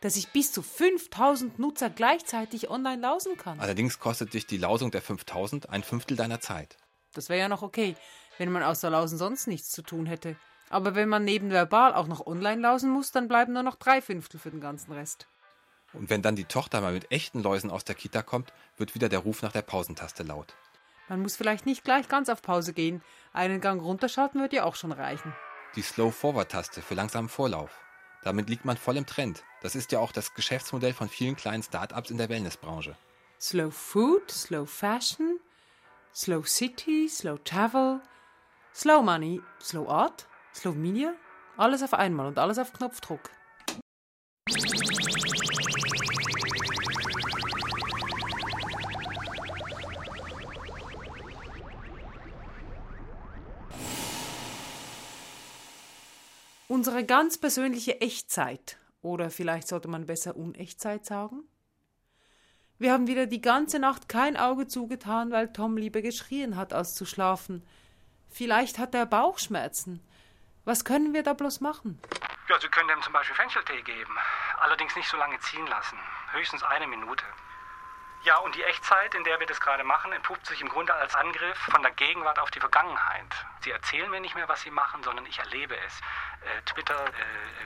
[0.00, 3.60] dass ich bis zu 5000 Nutzer gleichzeitig online lausen kann.
[3.60, 6.76] Allerdings kostet dich die Lausung der 5000 ein Fünftel deiner Zeit.
[7.12, 7.96] Das wäre ja noch okay,
[8.38, 10.36] wenn man außer Lausen sonst nichts zu tun hätte.
[10.70, 14.00] Aber wenn man neben verbal auch noch online lausen muss, dann bleiben nur noch drei
[14.00, 15.26] Fünftel für den ganzen Rest.
[15.92, 19.08] Und wenn dann die Tochter mal mit echten Läusen aus der Kita kommt, wird wieder
[19.08, 20.54] der Ruf nach der Pausentaste laut.
[21.08, 23.02] Man muss vielleicht nicht gleich ganz auf Pause gehen.
[23.32, 25.34] Einen Gang runterschalten wird ja auch schon reichen.
[25.74, 27.80] Die Slow-Forward-Taste für langsamen Vorlauf.
[28.22, 29.42] Damit liegt man voll im Trend.
[29.62, 32.96] Das ist ja auch das Geschäftsmodell von vielen kleinen Start-ups in der Wellnessbranche.
[33.40, 35.40] Slow Food, Slow Fashion,
[36.14, 38.00] Slow City, Slow Travel,
[38.74, 41.14] Slow Money, Slow Art, Slow Media.
[41.56, 43.30] Alles auf einmal und alles auf Knopfdruck.
[56.70, 58.78] Unsere ganz persönliche Echtzeit.
[59.02, 61.42] Oder vielleicht sollte man besser Unechtzeit sagen?
[62.78, 66.94] Wir haben wieder die ganze Nacht kein Auge zugetan, weil Tom lieber geschrien hat, als
[66.94, 67.66] zu schlafen.
[68.28, 70.00] Vielleicht hat er Bauchschmerzen.
[70.64, 71.98] Was können wir da bloß machen?
[72.48, 74.16] Ja, Sie können dem zum Beispiel Fencheltee geben.
[74.60, 75.98] Allerdings nicht so lange ziehen lassen.
[76.30, 77.24] Höchstens eine Minute.
[78.22, 81.14] Ja, und die Echtzeit, in der wir das gerade machen, entpuppt sich im Grunde als
[81.14, 83.34] Angriff von der Gegenwart auf die Vergangenheit.
[83.60, 86.00] Sie erzählen mir nicht mehr, was sie machen, sondern ich erlebe es.
[86.42, 87.12] Äh, Twitter, äh,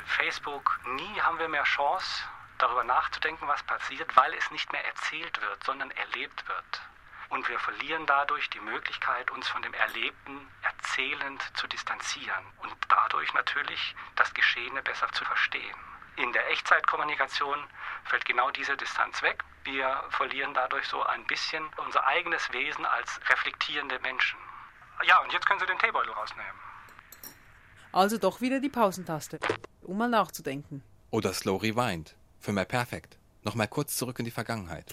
[0.07, 2.25] Facebook, nie haben wir mehr Chance,
[2.59, 6.83] darüber nachzudenken, was passiert, weil es nicht mehr erzählt wird, sondern erlebt wird.
[7.31, 13.35] Und wir verlieren dadurch die Möglichkeit, uns von dem Erlebten erzählend zu distanzieren und dadurch
[13.35, 15.77] natürlich das Geschehene besser zu verstehen.
[16.15, 17.59] In der Echtzeitkommunikation
[18.05, 19.43] fällt genau diese Distanz weg.
[19.65, 24.39] Wir verlieren dadurch so ein bisschen unser eigenes Wesen als reflektierende Menschen.
[25.05, 26.53] Ja, und jetzt können Sie den Teebeutel rausnehmen.
[27.93, 29.39] Also doch wieder die Pausentaste,
[29.83, 30.83] um mal nachzudenken.
[31.11, 33.19] Oder Slow Rewind für mehr Perfekt.
[33.43, 34.93] Nochmal kurz zurück in die Vergangenheit.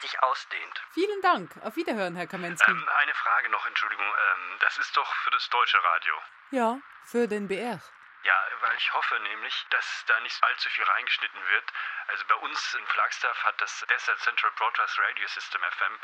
[0.00, 0.82] Sich ausdehnt.
[0.94, 1.56] Vielen Dank.
[1.62, 2.68] Auf Wiederhören, Herr Kamensky.
[2.68, 4.04] Ähm, eine Frage noch, Entschuldigung.
[4.04, 6.14] Ähm, das ist doch für das deutsche Radio.
[6.50, 7.80] Ja, für den BR.
[8.24, 11.72] Ja, weil ich hoffe nämlich, dass da nicht allzu viel reingeschnitten wird.
[12.06, 15.98] Also bei uns in Flagstaff hat das Desert Central Broadcast Radio System FM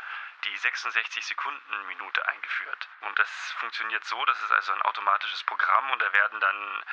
[0.45, 2.87] die 66 Sekunden Minute eingeführt.
[3.01, 6.83] Und das funktioniert so, das ist also ein automatisches Programm und da werden dann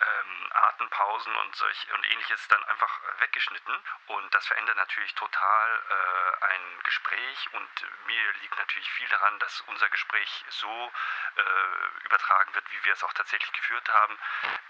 [0.00, 3.74] ähm, Atempausen und solch und ähnliches dann einfach weggeschnitten.
[4.06, 7.70] Und das verändert natürlich total äh, ein Gespräch und
[8.06, 10.92] mir liegt natürlich viel daran, dass unser Gespräch so
[11.36, 14.18] äh, übertragen wird, wie wir es auch tatsächlich geführt haben.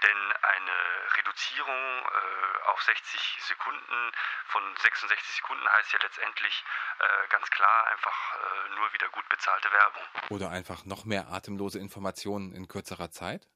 [0.02, 4.12] Denn eine Reduzierung äh, auf 60 Sekunden
[4.48, 6.64] von 66 Sekunden heißt ja letztendlich
[6.98, 10.02] äh, ganz klar einfach äh, nur wieder gut bezahlte Werbung.
[10.30, 13.48] Oder einfach noch mehr atemlose Informationen in kürzerer Zeit?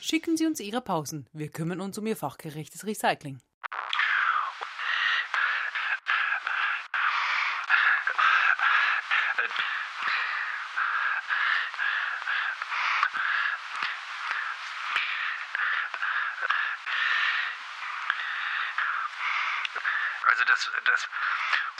[0.00, 1.28] Schicken Sie uns Ihre Pausen.
[1.32, 3.40] Wir kümmern uns um Ihr fachgerechtes Recycling.
[20.36, 21.08] Also das, das,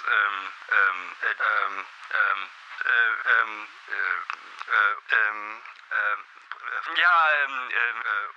[0.08, 2.88] ähm, ähm, äh, ähm, äh,
[4.16, 5.36] äh, äh,
[5.90, 6.16] äh,
[6.98, 7.68] ja, äh,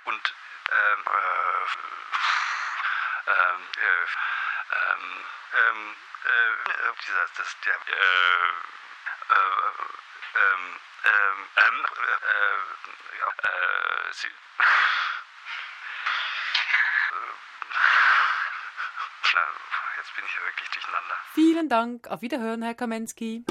[0.04, 0.34] und,
[0.68, 0.92] äh,
[6.28, 8.50] äh, äh, dieser, das, der, äh,
[9.30, 9.72] äh,
[10.34, 12.60] ähm, ähm, ähm, äh,
[13.18, 14.30] ja, äh, sie,
[19.32, 19.42] Na,
[19.96, 21.14] jetzt bin ich ja wirklich durcheinander.
[21.32, 22.08] Vielen Dank.
[22.08, 23.44] Auf Wiederhören, Herr Kamensky.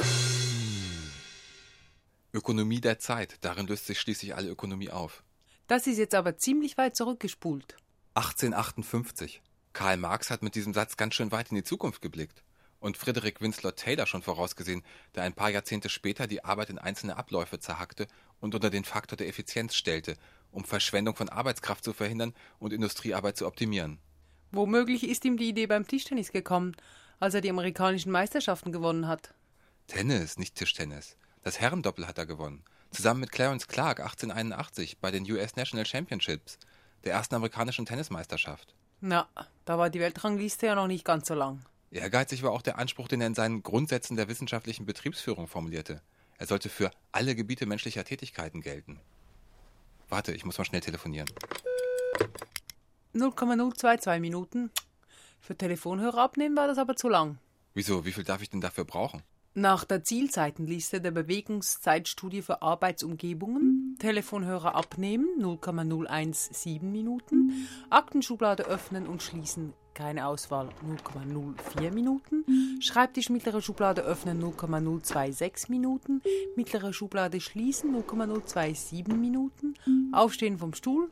[2.31, 5.23] Ökonomie der Zeit, darin löst sich schließlich alle Ökonomie auf.
[5.67, 7.75] Das ist jetzt aber ziemlich weit zurückgespult.
[8.13, 9.41] 1858.
[9.73, 12.43] Karl Marx hat mit diesem Satz ganz schön weit in die Zukunft geblickt.
[12.79, 14.83] Und Frederick Winslow Taylor schon vorausgesehen,
[15.15, 18.07] der ein paar Jahrzehnte später die Arbeit in einzelne Abläufe zerhackte
[18.39, 20.15] und unter den Faktor der Effizienz stellte,
[20.51, 23.99] um Verschwendung von Arbeitskraft zu verhindern und Industriearbeit zu optimieren.
[24.51, 26.75] Womöglich ist ihm die Idee beim Tischtennis gekommen,
[27.19, 29.33] als er die amerikanischen Meisterschaften gewonnen hat.
[29.87, 31.17] Tennis, nicht Tischtennis.
[31.43, 32.63] Das Herrendoppel hat er gewonnen.
[32.91, 36.57] Zusammen mit Clarence Clark 1881 bei den US National Championships,
[37.03, 38.73] der ersten amerikanischen Tennismeisterschaft.
[39.01, 39.27] Na,
[39.65, 41.63] da war die Weltrangliste ja noch nicht ganz so lang.
[41.91, 46.01] Ehrgeizig war auch der Anspruch, den er in seinen Grundsätzen der wissenschaftlichen Betriebsführung formulierte.
[46.37, 48.99] Er sollte für alle Gebiete menschlicher Tätigkeiten gelten.
[50.07, 51.29] Warte, ich muss mal schnell telefonieren.
[53.13, 54.71] 0,022 Minuten.
[55.39, 57.37] Für Telefonhörer abnehmen war das aber zu lang.
[57.73, 58.05] Wieso?
[58.05, 59.23] Wie viel darf ich denn dafür brauchen?
[59.55, 69.73] Nach der Zielzeitenliste der Bewegungszeitstudie für Arbeitsumgebungen Telefonhörer abnehmen 0,017 Minuten, Aktenschublade öffnen und schließen
[69.93, 72.45] keine Auswahl 0,04 Minuten,
[72.79, 76.21] Schreibtisch mittlere Schublade öffnen 0,026 Minuten,
[76.55, 79.73] mittlere Schublade schließen 0,027 Minuten,
[80.13, 81.09] Aufstehen vom Stuhl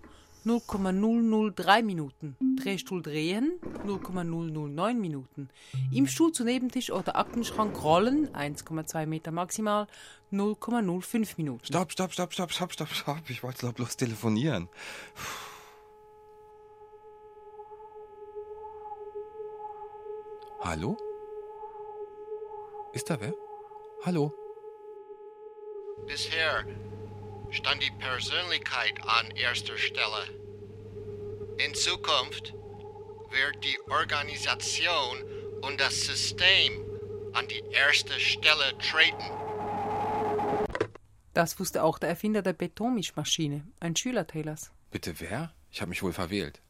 [0.48, 2.38] 0,003 Minuten.
[2.62, 5.50] Drehstuhl drehen 0,009 Minuten.
[5.92, 9.88] Im Stuhl zu Nebentisch oder Aktenschrank rollen 1,2 Meter maximal
[10.32, 11.66] 0,05 Minuten.
[11.66, 13.30] Stopp, stopp, stopp, stopp, stopp, stopp, stopp.
[13.30, 14.70] Ich wollte doch bloß telefonieren.
[20.62, 20.98] Hallo?
[22.94, 23.34] Ist da wer?
[24.04, 24.34] Hallo?
[26.08, 26.66] Bisher
[27.52, 30.28] stand die Persönlichkeit an erster Stelle.
[31.58, 32.54] In Zukunft
[33.32, 35.24] wird die Organisation
[35.62, 36.84] und das System
[37.34, 39.32] an die erste Stelle treten.
[41.34, 44.72] Das wusste auch der Erfinder der Betonmischmaschine, ein Schüler Taylors.
[44.90, 45.54] Bitte wer?
[45.72, 46.62] Ich habe mich wohl verwählt.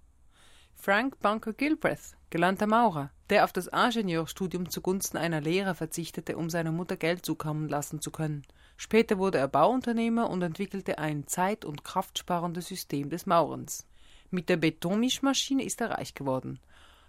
[0.76, 6.72] Frank Bunker Gilbreth, gelernter Maurer, der auf das Ingenieurstudium zugunsten einer Lehre verzichtete, um seiner
[6.72, 8.44] Mutter Geld zukommen lassen zu können.
[8.78, 13.88] Später wurde er Bauunternehmer und entwickelte ein zeit- und kraftsparendes System des Maurens.
[14.30, 16.60] Mit der Betonmischmaschine ist er reich geworden.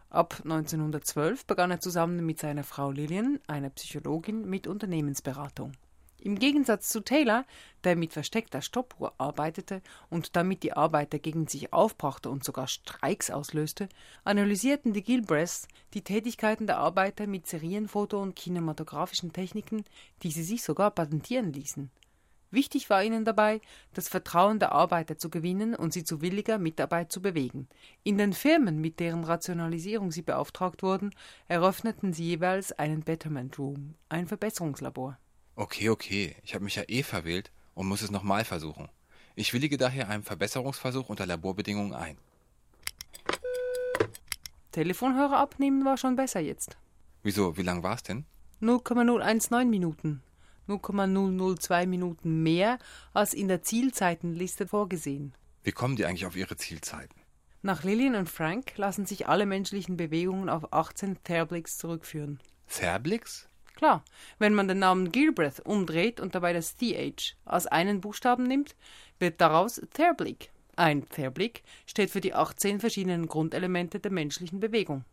[0.08, 5.72] Ab 1912 begann er zusammen mit seiner Frau Lillian, einer Psychologin, mit Unternehmensberatung.
[6.20, 7.44] Im Gegensatz zu Taylor,
[7.84, 13.30] der mit versteckter Stoppuhr arbeitete und damit die Arbeiter gegen sich aufbrachte und sogar Streiks
[13.30, 13.88] auslöste,
[14.24, 19.84] analysierten die Gilbreths die Tätigkeiten der Arbeiter mit Serienfoto und kinematografischen Techniken,
[20.24, 21.88] die sie sich sogar patentieren ließen.
[22.50, 23.60] Wichtig war ihnen dabei,
[23.92, 27.68] das Vertrauen der Arbeiter zu gewinnen und sie zu williger Mitarbeit zu bewegen.
[28.04, 31.10] In den Firmen, mit deren Rationalisierung sie beauftragt wurden,
[31.46, 35.18] eröffneten sie jeweils einen Betterment Room, ein Verbesserungslabor.
[35.58, 36.36] Okay, okay.
[36.44, 38.88] Ich habe mich ja eh verwählt und muss es nochmal versuchen.
[39.34, 42.16] Ich willige daher einem Verbesserungsversuch unter Laborbedingungen ein.
[44.70, 46.76] Telefonhörer abnehmen war schon besser jetzt.
[47.24, 47.56] Wieso?
[47.56, 48.24] Wie lang war's denn?
[48.60, 50.22] 0,019 Minuten.
[50.68, 52.78] 0,002 Minuten mehr
[53.12, 55.34] als in der Zielzeitenliste vorgesehen.
[55.64, 57.20] Wie kommen die eigentlich auf ihre Zielzeiten?
[57.62, 62.38] Nach Lillian und Frank lassen sich alle menschlichen Bewegungen auf 18 Therblicks zurückführen.
[62.68, 63.48] Therblicks?
[63.78, 64.02] Klar,
[64.40, 68.74] wenn man den Namen Gilbreth umdreht und dabei das TH als einen Buchstaben nimmt,
[69.20, 70.50] wird daraus Therblik.
[70.74, 75.04] Ein Therblik steht für die 18 verschiedenen Grundelemente der menschlichen Bewegung.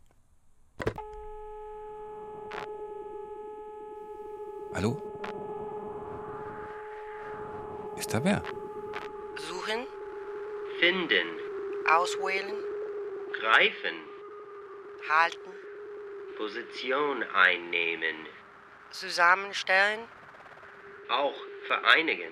[4.74, 5.00] Hallo?
[7.98, 8.42] Ist da wer?
[9.38, 9.86] Suchen,
[10.80, 11.28] Finden.
[11.88, 12.56] auswählen,
[13.32, 13.96] Greifen.
[15.08, 15.52] halten,
[16.36, 18.35] Position einnehmen.
[19.00, 20.00] Zusammenstellen,
[21.10, 21.36] Auch
[21.68, 22.32] vereinigen.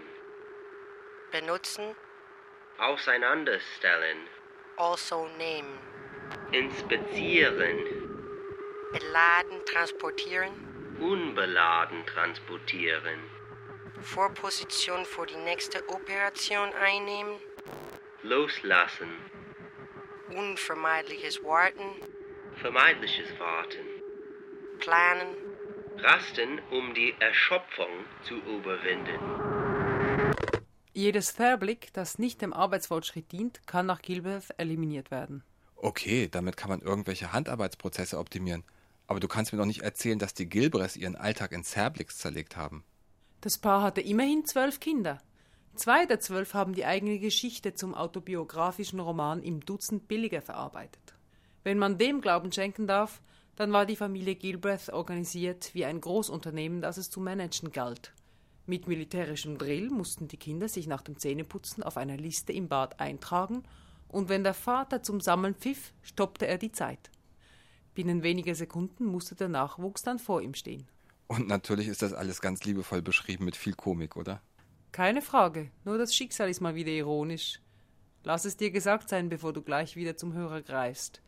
[1.32, 1.96] benutzen,
[2.78, 4.18] Auseinanderstellen.
[4.78, 5.78] also nehmen,
[6.52, 7.78] Inspizieren.
[8.92, 10.52] beladen, transportieren,
[11.00, 13.20] Unbeladen transportieren.
[14.02, 17.40] Vorposition für die nächste Operation einnehmen,
[18.24, 19.10] Loslassen.
[20.30, 21.90] unvermeidliches Warten,
[22.62, 23.86] Vermeidliches Warten.
[24.80, 25.36] planen,
[26.04, 27.88] Rasten, um die Erschöpfung
[28.28, 29.18] zu überwinden.
[30.92, 35.44] Jedes Therblik, das nicht dem Arbeitsfortschritt dient, kann nach Gilbreth eliminiert werden.
[35.78, 38.66] Okay, damit kann man irgendwelche Handarbeitsprozesse optimieren.
[39.08, 42.58] Aber du kannst mir doch nicht erzählen, dass die Gilbreths ihren Alltag in Therblicks zerlegt
[42.58, 42.84] haben.
[43.40, 45.20] Das Paar hatte immerhin zwölf Kinder.
[45.76, 51.16] Zwei der zwölf haben die eigene Geschichte zum autobiografischen Roman im Dutzend billiger verarbeitet.
[51.64, 53.22] Wenn man dem Glauben schenken darf,
[53.56, 58.14] dann war die Familie Gilbreth organisiert wie ein Großunternehmen, das es zu managen galt.
[58.66, 63.00] Mit militärischem Drill mussten die Kinder sich nach dem Zähneputzen auf einer Liste im Bad
[63.00, 63.64] eintragen
[64.08, 67.12] und wenn der Vater zum Sammeln pfiff, stoppte er die Zeit.
[67.94, 70.88] Binnen weniger Sekunden musste der Nachwuchs dann vor ihm stehen.
[71.28, 74.42] Und natürlich ist das alles ganz liebevoll beschrieben mit viel Komik, oder?
[74.92, 77.60] Keine Frage, nur das Schicksal ist mal wieder ironisch.
[78.24, 81.22] Lass es dir gesagt sein, bevor du gleich wieder zum Hörer greifst.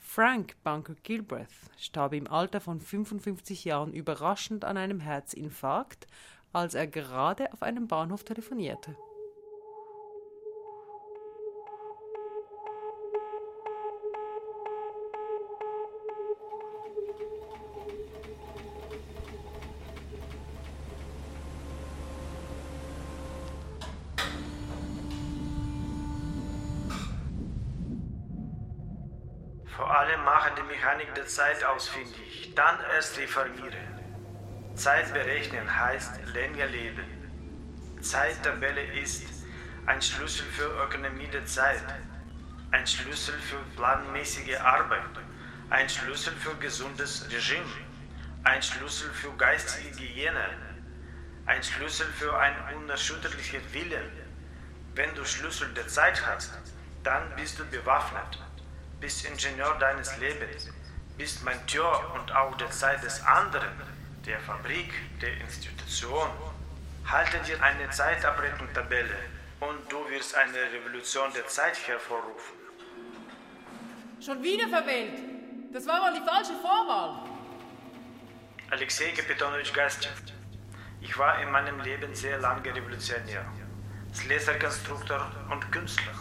[0.00, 1.48] Frank Bunker Gilbreth
[1.78, 6.08] starb im Alter von 55 Jahren überraschend an einem Herzinfarkt,
[6.52, 8.96] als er gerade auf einem Bahnhof telefonierte.
[31.30, 33.86] Zeit ausfindig, dann erst reformieren.
[34.74, 37.04] Zeit berechnen heißt länger leben.
[38.00, 39.28] Zeittabelle ist
[39.86, 41.84] ein Schlüssel für Ökonomie der Zeit,
[42.72, 45.20] ein Schlüssel für planmäßige Arbeit,
[45.70, 47.76] ein Schlüssel für gesundes Regime,
[48.42, 50.48] ein Schlüssel für geistige Hygiene,
[51.46, 54.10] ein Schlüssel für ein unerschütterlicher Willen.
[54.96, 56.58] Wenn du Schlüssel der Zeit hast,
[57.04, 58.42] dann bist du bewaffnet,
[58.98, 60.70] bist Ingenieur deines Lebens,
[61.20, 63.68] bist Mentor und auch der Zeit des anderen,
[64.24, 64.90] der Fabrik,
[65.20, 66.30] der Institution.
[67.04, 69.18] Halte dir eine Zeitabrechnungstabelle
[69.60, 72.56] und du wirst eine Revolution der Zeit hervorrufen.
[74.24, 75.18] Schon wieder verwählt.
[75.74, 77.28] Das war mal die falsche Vorwahl.
[78.70, 80.08] Alexei Kapitonovich Gastjew.
[81.02, 83.44] Ich war in meinem Leben sehr lange Revolutionär.
[84.14, 86.14] Slesar-Konstruktor und Künstler.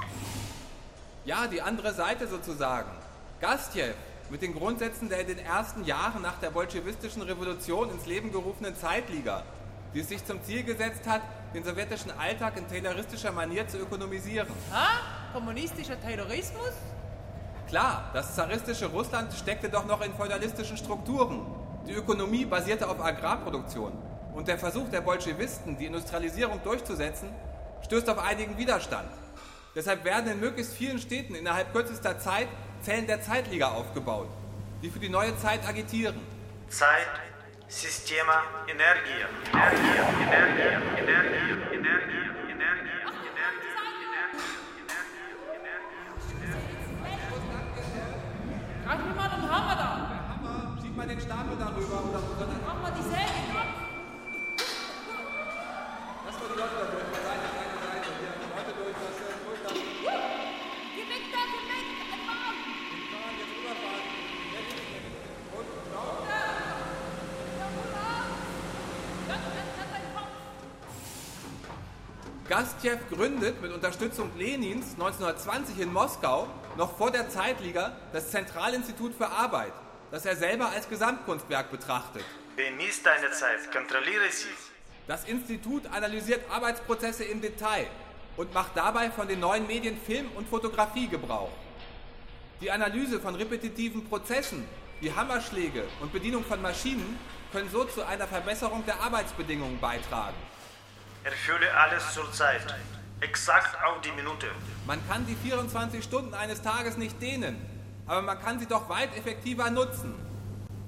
[1.23, 2.91] Ja, die andere Seite sozusagen.
[3.39, 3.93] Gastjew
[4.29, 8.75] mit den Grundsätzen der in den ersten Jahren nach der bolschewistischen Revolution ins Leben gerufenen
[8.75, 9.43] Zeitliga,
[9.93, 11.21] die es sich zum Ziel gesetzt hat,
[11.53, 14.49] den sowjetischen Alltag in tayloristischer Manier zu ökonomisieren.
[14.71, 14.87] Ha?
[15.33, 16.73] Kommunistischer Terrorismus?
[17.67, 21.45] Klar, das zaristische Russland steckte doch noch in feudalistischen Strukturen.
[21.87, 23.91] Die Ökonomie basierte auf Agrarproduktion.
[24.33, 27.29] Und der Versuch der Bolschewisten, die Industrialisierung durchzusetzen,
[27.83, 29.09] stößt auf einigen Widerstand.
[29.75, 32.47] Deshalb werden in möglichst vielen Städten innerhalb kürzester Zeit
[32.81, 34.29] Zellen der Zeitliga aufgebaut,
[34.81, 36.15] die für die neue Zeit agitieren.
[36.69, 37.07] Zeit,
[37.67, 38.31] Systeme,
[38.67, 39.25] Energie.
[39.51, 40.61] Energie, Energie,
[40.97, 42.99] Energie, Energie, Energie,
[48.85, 49.89] Greif mir mal den Hammer da.
[50.29, 52.21] Hammer, schieb mal den Stapel darüber oder
[52.65, 53.67] Mach mal die Säge dran.
[56.25, 57.38] Lass mal die Leute da durch,
[72.49, 76.47] Gastjew gründet mit Unterstützung Lenins 1920 in Moskau
[76.77, 79.71] noch vor der Zeitliga das Zentralinstitut für Arbeit,
[80.09, 82.23] das er selber als Gesamtkunstwerk betrachtet.
[82.55, 84.47] Bemisst deine Zeit, kontrolliere sie.
[85.05, 87.85] Das Institut analysiert Arbeitsprozesse im Detail
[88.35, 91.51] und macht dabei von den neuen Medien Film und Fotografie Gebrauch.
[92.61, 94.65] Die Analyse von repetitiven Prozessen
[95.01, 97.19] wie Hammerschläge und Bedienung von Maschinen
[97.51, 100.35] können so zu einer Verbesserung der Arbeitsbedingungen beitragen.
[101.23, 102.61] Erfülle alles zur Zeit.
[103.19, 104.47] Exakt auf die Minute.
[104.87, 107.57] Man kann die 24 Stunden eines Tages nicht dehnen,
[108.07, 110.15] aber man kann sie doch weit effektiver nutzen.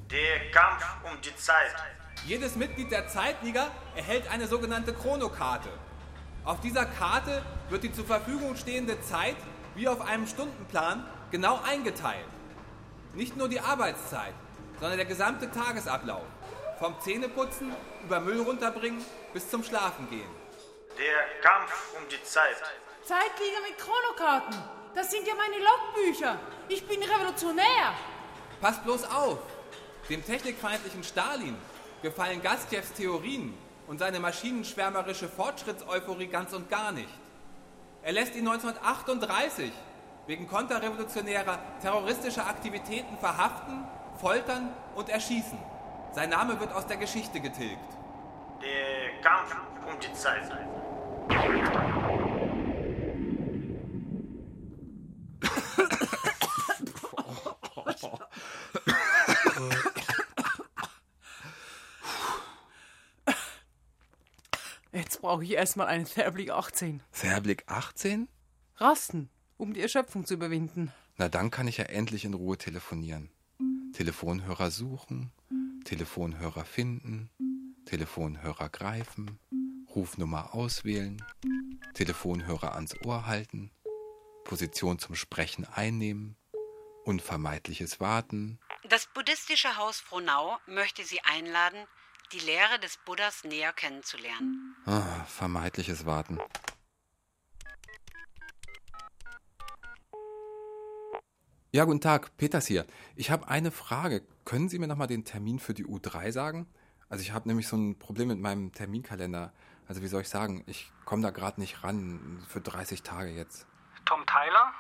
[0.10, 1.76] Der Kampf um die Zeit.
[2.26, 5.70] Jedes Mitglied der Zeitliga erhält eine sogenannte Chronokarte.
[6.46, 9.36] Auf dieser Karte wird die zur Verfügung stehende Zeit
[9.76, 12.26] wie auf einem Stundenplan genau eingeteilt.
[13.14, 14.34] Nicht nur die Arbeitszeit,
[14.80, 16.24] sondern der gesamte Tagesablauf.
[16.80, 17.72] Vom Zähneputzen
[18.06, 19.02] über Müll runterbringen
[19.34, 20.30] bis zum Schlafen gehen.
[20.98, 22.62] Der Kampf um die Zeit.
[23.04, 24.58] Zeitliga mit Chronokarten.
[24.94, 26.38] Das sind ja meine Logbücher.
[26.68, 27.94] Ich bin Revolutionär.
[28.60, 29.40] Passt bloß auf!
[30.10, 31.58] Dem technikfeindlichen Stalin
[32.02, 33.58] gefallen Gastjevs Theorien
[33.88, 37.10] und seine maschinenschwärmerische Fortschrittseuphorie ganz und gar nicht.
[38.04, 39.72] Er lässt ihn 1938
[40.28, 43.86] wegen konterrevolutionärer terroristischer Aktivitäten verhaften,
[44.20, 45.58] foltern und erschießen.
[46.14, 47.80] Sein Name wird aus der Geschichte getilgt.
[48.62, 49.56] Der Kampf
[49.88, 50.52] um die Zeit.
[64.94, 67.02] Jetzt brauche ich erstmal einen Fairblick 18.
[67.12, 68.28] Fairblick 18?
[68.76, 70.92] Rasten, um die Erschöpfung zu überwinden.
[71.18, 73.32] Na, dann kann ich ja endlich in Ruhe telefonieren.
[73.94, 75.32] Telefonhörer suchen,
[75.84, 77.30] Telefonhörer finden,
[77.86, 79.40] Telefonhörer greifen,
[79.96, 81.24] Rufnummer auswählen,
[81.94, 83.72] Telefonhörer ans Ohr halten,
[84.44, 86.36] Position zum Sprechen einnehmen,
[87.06, 88.60] unvermeidliches Warten.
[88.90, 91.80] Das buddhistische Haus Frohnau möchte Sie einladen,
[92.32, 94.76] die Lehre des Buddhas näher kennenzulernen.
[94.86, 96.40] Ah, vermeidliches Warten.
[101.74, 102.86] Ja, guten Tag, Peters hier.
[103.16, 104.24] Ich habe eine Frage.
[104.44, 106.68] Können Sie mir nochmal den Termin für die U3 sagen?
[107.12, 109.52] Also ich habe nämlich so ein Problem mit meinem Terminkalender.
[109.90, 113.68] Also wie soll ich sagen, ich komme da gerade nicht ran für 30 Tage jetzt.
[114.06, 114.74] Tom Tyler?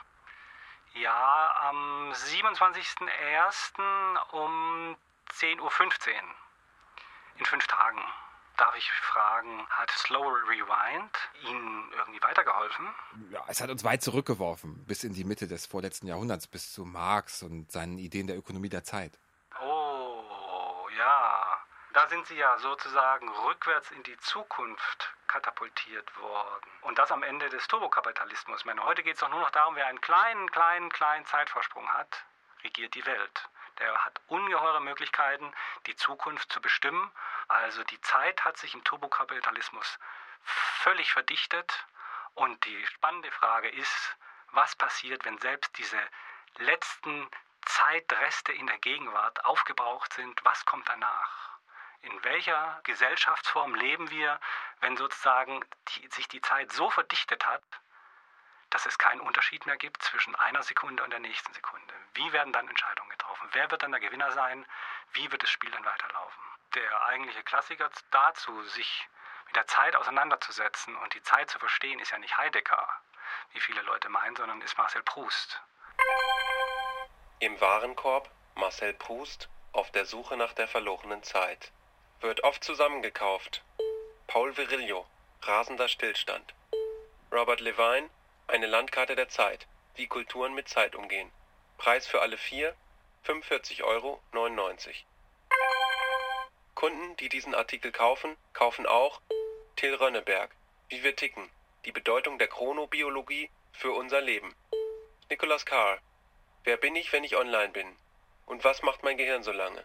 [0.93, 3.73] Ja, am 27.01.
[4.31, 4.95] um
[5.33, 5.69] 10.15 Uhr.
[7.37, 7.99] In fünf Tagen.
[8.55, 11.11] Darf ich fragen, hat Slower Rewind
[11.49, 12.87] Ihnen irgendwie weitergeholfen?
[13.29, 16.85] Ja, es hat uns weit zurückgeworfen, bis in die Mitte des vorletzten Jahrhunderts, bis zu
[16.85, 19.19] Marx und seinen Ideen der Ökonomie der Zeit.
[19.61, 21.50] Oh, ja.
[21.93, 26.71] Da sind Sie ja sozusagen rückwärts in die Zukunft katapultiert worden.
[26.81, 28.59] Und das am Ende des Turbokapitalismus.
[28.59, 31.91] Ich meine, heute geht es doch nur noch darum, wer einen kleinen, kleinen, kleinen Zeitvorsprung
[31.93, 32.23] hat,
[32.63, 33.49] regiert die Welt.
[33.79, 35.53] Der hat ungeheure Möglichkeiten,
[35.85, 37.11] die Zukunft zu bestimmen.
[37.49, 39.99] Also die Zeit hat sich im Turbokapitalismus
[40.43, 41.85] völlig verdichtet.
[42.35, 44.17] Und die spannende Frage ist,
[44.51, 45.99] was passiert, wenn selbst diese
[46.57, 47.29] letzten
[47.65, 50.39] Zeitreste in der Gegenwart aufgebraucht sind?
[50.45, 51.50] Was kommt danach?
[52.03, 54.39] In welcher Gesellschaftsform leben wir,
[54.79, 57.63] wenn sozusagen die, sich die Zeit so verdichtet hat,
[58.71, 61.93] dass es keinen Unterschied mehr gibt zwischen einer Sekunde und der nächsten Sekunde.
[62.13, 63.47] Wie werden dann Entscheidungen getroffen?
[63.51, 64.65] Wer wird dann der Gewinner sein?
[65.13, 66.41] Wie wird das Spiel dann weiterlaufen?
[66.73, 69.07] Der eigentliche Klassiker dazu, sich
[69.47, 72.87] mit der Zeit auseinanderzusetzen und die Zeit zu verstehen, ist ja nicht Heidegger,
[73.51, 75.61] wie viele Leute meinen, sondern ist Marcel Proust.
[77.39, 81.71] Im Warenkorb Marcel Proust auf der Suche nach der verlorenen Zeit.
[82.21, 83.63] Wird oft zusammengekauft.
[84.27, 85.07] Paul Virilio,
[85.41, 86.53] rasender Stillstand.
[87.31, 88.11] Robert Levine,
[88.47, 89.65] eine Landkarte der Zeit,
[89.95, 91.31] wie Kulturen mit Zeit umgehen.
[91.79, 92.75] Preis für alle vier,
[93.25, 94.21] 45,99 Euro.
[96.75, 99.19] Kunden, die diesen Artikel kaufen, kaufen auch
[99.75, 100.51] Till Rönneberg,
[100.89, 101.49] Wie wir ticken,
[101.85, 104.55] die Bedeutung der Chronobiologie für unser Leben.
[105.31, 105.99] Nicolas Karl,
[106.65, 107.95] Wer bin ich, wenn ich online bin?
[108.45, 109.83] Und was macht mein Gehirn so lange?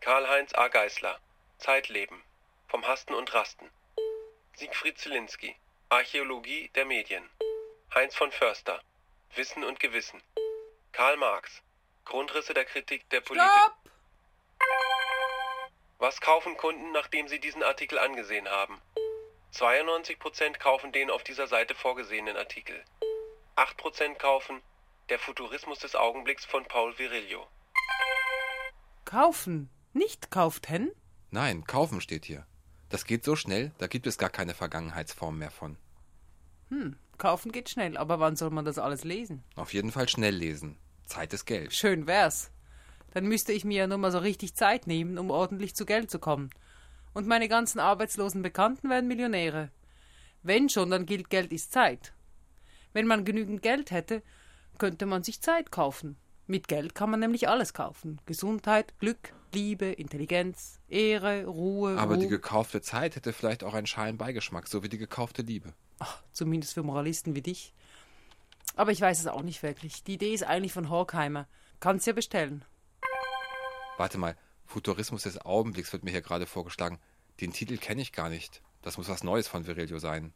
[0.00, 0.68] Karl-Heinz A.
[0.68, 1.18] Geißler,
[1.58, 2.22] Zeitleben,
[2.68, 3.70] vom Hasten und Rasten.
[4.56, 5.56] Siegfried Zielinski,
[5.88, 7.28] Archäologie der Medien.
[7.94, 8.82] Heinz von Förster,
[9.34, 10.22] Wissen und Gewissen.
[10.92, 11.62] Karl Marx,
[12.04, 13.48] Grundrisse der Kritik der Politik.
[15.98, 18.80] Was kaufen Kunden, nachdem sie diesen Artikel angesehen haben?
[19.54, 22.84] 92% kaufen den auf dieser Seite vorgesehenen Artikel.
[23.56, 24.60] 8% kaufen
[25.08, 27.46] Der Futurismus des Augenblicks von Paul Virilio.
[29.04, 30.90] Kaufen, nicht kauften?
[31.34, 32.46] Nein, kaufen steht hier.
[32.90, 35.76] Das geht so schnell, da gibt es gar keine Vergangenheitsform mehr von.
[36.68, 39.42] Hm, kaufen geht schnell, aber wann soll man das alles lesen?
[39.56, 40.78] Auf jeden Fall schnell lesen.
[41.06, 41.72] Zeit ist Geld.
[41.72, 42.52] Schön wär's.
[43.14, 46.08] Dann müsste ich mir ja nur mal so richtig Zeit nehmen, um ordentlich zu Geld
[46.08, 46.50] zu kommen.
[47.14, 49.72] Und meine ganzen arbeitslosen Bekannten werden Millionäre.
[50.44, 52.12] Wenn schon, dann gilt Geld ist Zeit.
[52.92, 54.22] Wenn man genügend Geld hätte,
[54.78, 56.16] könnte man sich Zeit kaufen.
[56.46, 58.20] Mit Geld kann man nämlich alles kaufen.
[58.24, 61.96] Gesundheit, Glück, Liebe, Intelligenz, Ehre, Ruhe.
[61.98, 62.30] Aber die Ruhm.
[62.30, 65.72] gekaufte Zeit hätte vielleicht auch einen schalen Beigeschmack, so wie die gekaufte Liebe.
[66.00, 67.72] Ach, zumindest für Moralisten wie dich.
[68.76, 70.02] Aber ich weiß es auch nicht wirklich.
[70.04, 71.46] Die Idee ist eigentlich von Horkheimer.
[71.80, 72.64] Kannst ja bestellen.
[73.96, 74.36] Warte mal,
[74.66, 76.98] Futurismus des Augenblicks wird mir hier gerade vorgeschlagen.
[77.40, 78.62] Den Titel kenne ich gar nicht.
[78.82, 80.32] Das muss was Neues von Virilio sein.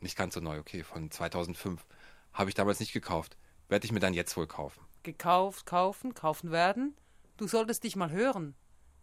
[0.00, 1.84] Nicht ganz so neu, okay, von 2005.
[2.32, 3.36] Habe ich damals nicht gekauft.
[3.68, 4.80] Werde ich mir dann jetzt wohl kaufen.
[5.02, 6.94] Gekauft, kaufen, kaufen werden?
[7.36, 8.54] Du solltest dich mal hören.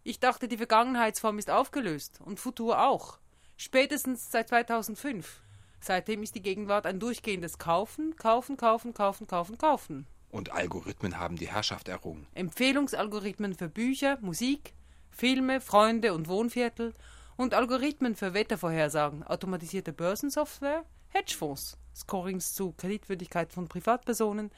[0.04, 3.18] Ich dachte, die Vergangenheitsform ist aufgelöst und Futur auch.
[3.56, 5.42] Spätestens seit 2005.
[5.80, 10.06] Seitdem ist die Gegenwart ein durchgehendes Kaufen, Kaufen, Kaufen, Kaufen, Kaufen, Kaufen.
[10.30, 12.26] Und Algorithmen haben die Herrschaft errungen.
[12.34, 14.74] Empfehlungsalgorithmen für Bücher, Musik,
[15.10, 16.94] Filme, Freunde und Wohnviertel
[17.36, 24.50] und Algorithmen für Wettervorhersagen, automatisierte Börsensoftware, Hedgefonds, Scorings zu Kreditwürdigkeit von Privatpersonen,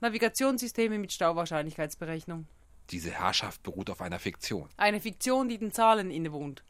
[0.00, 2.48] Navigationssysteme mit Stauwahrscheinlichkeitsberechnung.
[2.90, 4.68] Diese Herrschaft beruht auf einer Fiktion.
[4.76, 6.64] Eine Fiktion, die den Zahlen innewohnt.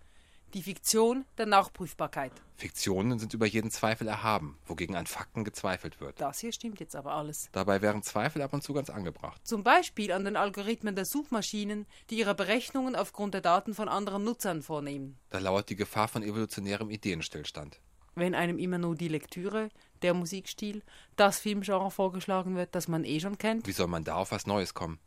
[0.53, 2.33] Die Fiktion der Nachprüfbarkeit.
[2.57, 6.21] Fiktionen sind über jeden Zweifel erhaben, wogegen an Fakten gezweifelt wird.
[6.21, 7.49] Das hier stimmt jetzt aber alles.
[7.53, 9.41] Dabei wären Zweifel ab und zu ganz angebracht.
[9.47, 14.25] Zum Beispiel an den Algorithmen der Suchmaschinen, die ihre Berechnungen aufgrund der Daten von anderen
[14.25, 15.17] Nutzern vornehmen.
[15.31, 17.81] Da lauert die Gefahr von evolutionärem Ideenstillstand.
[18.17, 19.69] Wenn einem immer nur die Lektüre,
[20.03, 20.83] der Musikstil,
[21.15, 24.49] das Filmgenre vorgeschlagen wird, das man eh schon kennt, Wie soll man da auf was
[24.49, 24.99] Neues kommen?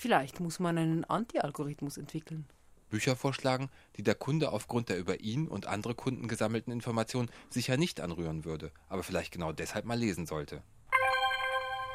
[0.00, 2.48] Vielleicht muss man einen Anti-Algorithmus entwickeln.
[2.88, 7.76] Bücher vorschlagen, die der Kunde aufgrund der über ihn und andere Kunden gesammelten Informationen sicher
[7.76, 10.62] nicht anrühren würde, aber vielleicht genau deshalb mal lesen sollte.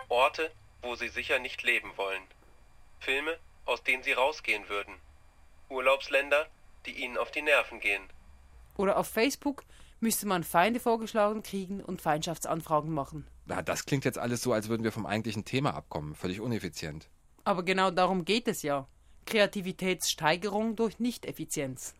[0.08, 0.52] Orte,
[0.82, 2.22] wo sie sicher nicht leben wollen.
[3.00, 4.94] Filme, aus denen sie rausgehen würden.
[5.70, 6.46] Urlaubsländer,
[6.86, 8.04] die ihnen auf die Nerven gehen.
[8.78, 9.64] Oder auf Facebook
[10.00, 13.26] müsste man Feinde vorgeschlagen kriegen und Feindschaftsanfragen machen.
[13.48, 16.14] Na, das klingt jetzt alles so, als würden wir vom eigentlichen Thema abkommen.
[16.16, 17.10] Völlig uneffizient.
[17.46, 18.88] Aber genau darum geht es ja.
[19.26, 21.94] Kreativitätssteigerung durch Nichteffizienz.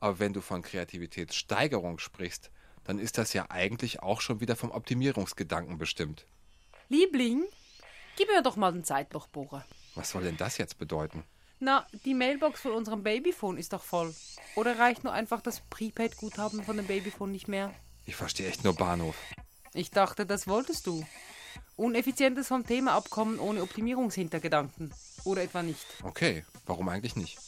[0.00, 2.50] Aber wenn du von Kreativitätssteigerung sprichst,
[2.84, 6.26] dann ist das ja eigentlich auch schon wieder vom Optimierungsgedanken bestimmt.
[6.88, 7.44] Liebling,
[8.16, 9.64] gib mir doch mal den Zeitlochbohrer.
[9.94, 11.24] Was soll denn das jetzt bedeuten?
[11.60, 14.14] Na, die Mailbox von unserem Babyphone ist doch voll.
[14.54, 17.74] Oder reicht nur einfach das Prepaid-Guthaben von dem Babyphone nicht mehr?
[18.06, 19.16] Ich verstehe echt nur Bahnhof.
[19.74, 21.04] Ich dachte, das wolltest du.
[21.78, 24.92] Uneffizientes vom Thema abkommen ohne Optimierungshintergedanken.
[25.24, 25.86] Oder etwa nicht?
[26.02, 27.38] Okay, warum eigentlich nicht?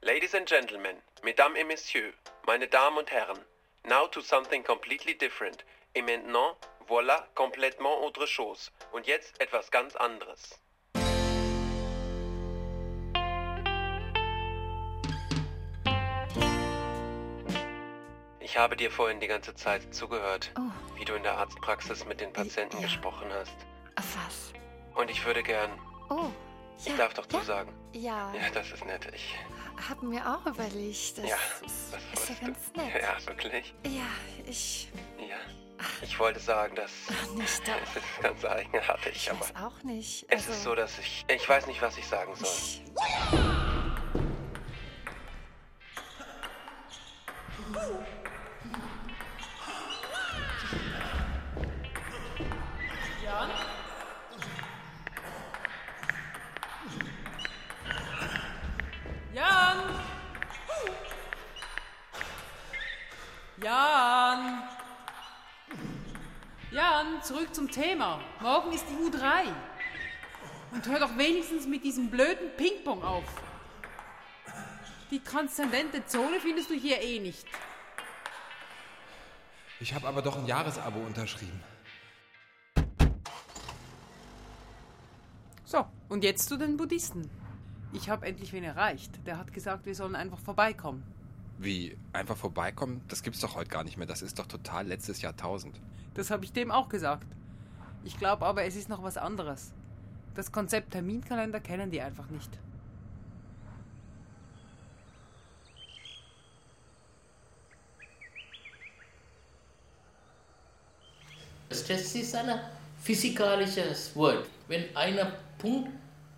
[0.00, 2.14] Ladies and Gentlemen, Mesdames et Messieurs,
[2.46, 3.38] meine Damen und Herren,
[3.84, 5.64] now to something completely different.
[5.94, 6.56] Et maintenant,
[6.88, 8.70] voilà complètement autre chose.
[8.92, 10.58] Und jetzt etwas ganz anderes.
[18.46, 20.52] Ich habe dir vorhin die ganze Zeit zugehört,
[20.96, 23.50] wie du in der Arztpraxis mit den Patienten gesprochen hast.
[23.96, 24.52] Was?
[24.94, 25.68] Und ich würde gern.
[26.10, 26.26] Oh.
[26.84, 27.72] Ich darf doch du sagen.
[27.92, 28.32] Ja.
[28.34, 29.04] Ja, das ist nett.
[29.12, 29.34] Ich.
[29.90, 31.18] Hab mir auch überlegt.
[31.18, 31.36] Das ja,
[31.66, 32.80] ist, das ist ja ganz du.
[32.80, 33.02] nett.
[33.02, 33.74] Ja, wirklich.
[33.84, 34.06] Ja,
[34.46, 34.92] ich.
[35.18, 35.38] Ja.
[36.02, 36.92] Ich wollte sagen, dass.
[37.34, 37.74] Nicht doch.
[37.82, 39.40] Es ist ganz eigenartig, Ich aber.
[39.40, 40.24] weiß auch nicht.
[40.28, 41.24] Es Also, ist so, dass ich.
[41.28, 42.48] Ich weiß nicht, was ich sagen soll.
[47.74, 48.06] Jan?
[63.66, 64.62] Jan!
[66.70, 68.20] Jan, zurück zum Thema.
[68.40, 69.46] Morgen ist die U3.
[70.70, 73.24] Und hör doch wenigstens mit diesem blöden Ping-Pong auf.
[75.10, 77.44] Die transzendente Zone findest du hier eh nicht.
[79.80, 81.60] Ich habe aber doch ein Jahresabo unterschrieben.
[85.64, 87.28] So, und jetzt zu den Buddhisten.
[87.92, 89.26] Ich habe endlich wen erreicht.
[89.26, 91.15] Der hat gesagt, wir sollen einfach vorbeikommen.
[91.58, 91.96] Wie?
[92.12, 93.02] Einfach vorbeikommen?
[93.08, 94.06] Das gibt's doch heute gar nicht mehr.
[94.06, 95.80] Das ist doch total letztes Jahrtausend.
[96.14, 97.26] Das habe ich dem auch gesagt.
[98.04, 99.72] Ich glaube aber, es ist noch was anderes.
[100.34, 102.50] Das Konzept Terminkalender kennen die einfach nicht.
[111.72, 112.60] Stress ist ein
[113.02, 114.46] physikalisches Wort.
[114.68, 115.90] Wenn einer Punkt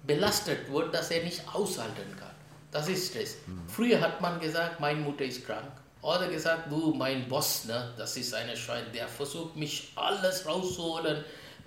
[0.07, 2.28] belastet wird, dass er nicht aushalten kann.
[2.71, 3.37] Das ist Stress.
[3.67, 5.71] Früher hat man gesagt, meine Mutter ist krank.
[6.03, 11.25] Oder gesagt, du, mein Boss, ne, das ist eine Schwein, der versucht mich alles rauszuholen.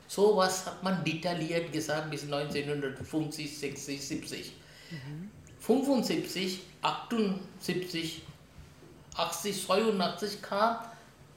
[0.08, 4.54] So was hat man detailliert gesagt bis 1950, 60, 70.
[5.60, 8.22] 75, 78,
[9.16, 10.78] 80, 82 kam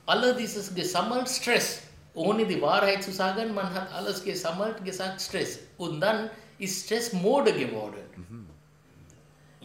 [0.07, 1.81] alle dieses gesammelt Stress.
[2.15, 5.59] Ohne die Wahrheit zu sagen, man hat alles gesammelt, gesagt Stress.
[5.79, 8.04] Und dann ist Stress Mode geworden.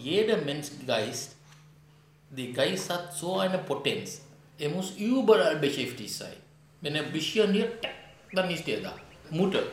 [0.01, 1.35] Jeder Menschgeist,
[2.29, 4.21] der Geist hat so eine Potenz.
[4.57, 6.37] Er muss überall beschäftigt sein.
[6.79, 7.69] Wenn er ein bisschen hier,
[8.31, 8.93] dann ist er da.
[9.29, 9.63] Mutter,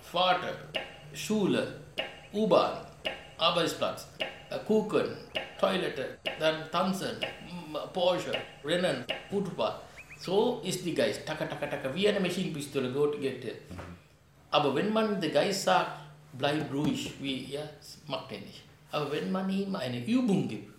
[0.00, 0.54] Vater,
[1.12, 1.80] Schule,
[2.32, 2.86] U-Bahn,
[3.36, 4.06] Arbeitsplatz,
[4.64, 5.16] Kuchen,
[5.58, 7.16] Toilette, dann tanzen,
[7.92, 8.32] Porsche,
[8.64, 9.74] Rennen, Football.
[10.20, 11.26] So ist die Geist.
[11.26, 13.76] Taka, taka, taka, wie eine Maschinenpistole geht, geht er.
[14.52, 15.98] Aber wenn man den Geist sagt,
[16.32, 18.62] bleib ruhig, wie, ja, das macht er nicht.
[18.94, 20.72] Aber wenn man ihm eine Übung gibt,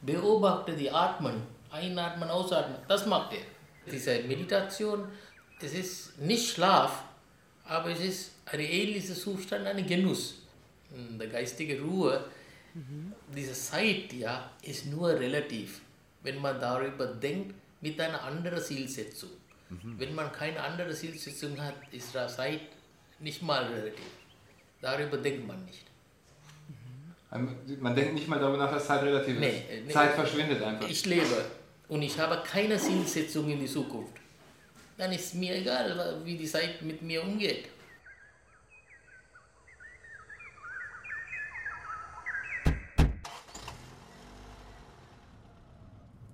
[0.00, 3.44] beobachte die Atmen, einatmen, ausatmen, das macht er.
[3.92, 5.06] Diese Meditation,
[5.60, 7.04] es ist nicht Schlaf,
[7.64, 10.36] aber es ist ein ähnlicher Zustand, ein Genuss.
[10.90, 12.24] Die geistige Ruhe,
[13.36, 15.82] diese Zeit, ja, ist nur relativ,
[16.22, 19.32] wenn man darüber denkt, mit einer anderen Zielsetzung.
[19.98, 22.68] Wenn man keine andere Zielsetzung hat, ist die Zeit
[23.18, 24.12] nicht mal relativ.
[24.80, 25.89] Darüber denkt man nicht.
[27.30, 29.92] Man denkt nicht mal darüber nach, dass Zeit relativ Nee, äh, nee.
[29.92, 30.88] Zeit verschwindet einfach.
[30.88, 31.44] Ich lebe
[31.88, 34.14] und ich habe keine Zielsetzung in die Zukunft.
[34.98, 37.68] Dann ist mir egal, wie die Zeit mit mir umgeht.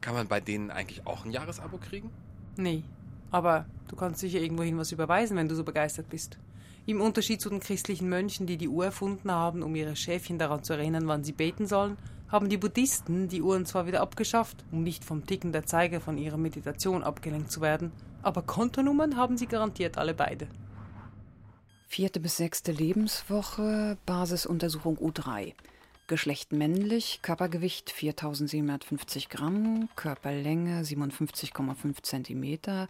[0.01, 2.11] Kann man bei denen eigentlich auch ein Jahresabo kriegen?
[2.57, 2.85] Nee,
[3.31, 6.39] aber du kannst sicher irgendwohin was überweisen, wenn du so begeistert bist.
[6.89, 10.63] Im Unterschied zu den christlichen Mönchen, die die Uhr erfunden haben, um ihre Schäfchen daran
[10.63, 14.85] zu erinnern, wann sie beten sollen, haben die Buddhisten die Uhren zwar wieder abgeschafft, um
[14.85, 17.91] nicht vom Ticken der Zeiger von ihrer Meditation abgelenkt zu werden,
[18.23, 20.47] aber Kontonummern haben sie garantiert alle beide.
[21.89, 25.55] Vierte bis sechste Lebenswoche, Basisuntersuchung U3.
[26.07, 32.89] Geschlecht männlich, Körpergewicht 4750 Gramm, Körperlänge 57,5 Zentimeter,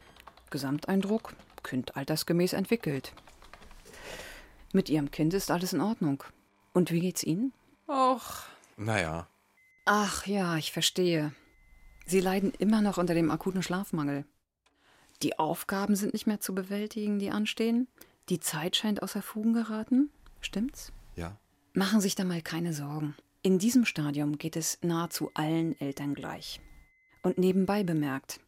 [0.50, 3.14] Gesamteindruck, Kind altersgemäß entwickelt.
[4.76, 6.22] Mit ihrem Kind ist alles in Ordnung.
[6.74, 7.54] Und wie geht's Ihnen?
[7.88, 8.42] Och.
[8.76, 9.26] Naja.
[9.86, 11.32] Ach ja, ich verstehe.
[12.04, 14.26] Sie leiden immer noch unter dem akuten Schlafmangel.
[15.22, 17.88] Die Aufgaben sind nicht mehr zu bewältigen, die anstehen.
[18.28, 20.10] Die Zeit scheint außer Fugen geraten.
[20.42, 20.92] Stimmt's?
[21.14, 21.38] Ja.
[21.72, 23.14] Machen sich da mal keine Sorgen.
[23.40, 26.60] In diesem Stadium geht es nahezu allen Eltern gleich.
[27.22, 28.40] Und nebenbei bemerkt,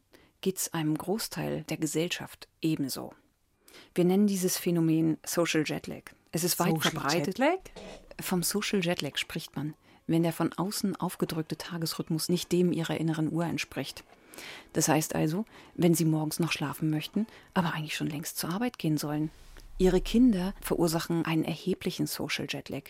[0.42, 3.14] geht's einem Großteil der Gesellschaft ebenso.
[3.94, 6.12] Wir nennen dieses Phänomen Social Jetlag.
[6.32, 7.26] Es ist weit Social verbreitet.
[7.26, 7.58] Jetlag?
[8.20, 9.74] Vom Social Jetlag spricht man,
[10.06, 14.04] wenn der von außen aufgedrückte Tagesrhythmus nicht dem ihrer inneren Uhr entspricht.
[14.72, 18.78] Das heißt also, wenn sie morgens noch schlafen möchten, aber eigentlich schon längst zur Arbeit
[18.78, 19.30] gehen sollen.
[19.78, 22.82] Ihre Kinder verursachen einen erheblichen Social Jetlag.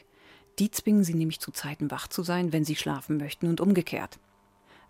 [0.58, 4.18] Die zwingen sie nämlich zu Zeiten wach zu sein, wenn sie schlafen möchten und umgekehrt.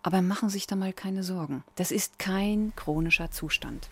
[0.02, 1.64] Aber machen sich da mal keine Sorgen.
[1.74, 3.90] Das ist kein chronischer Zustand.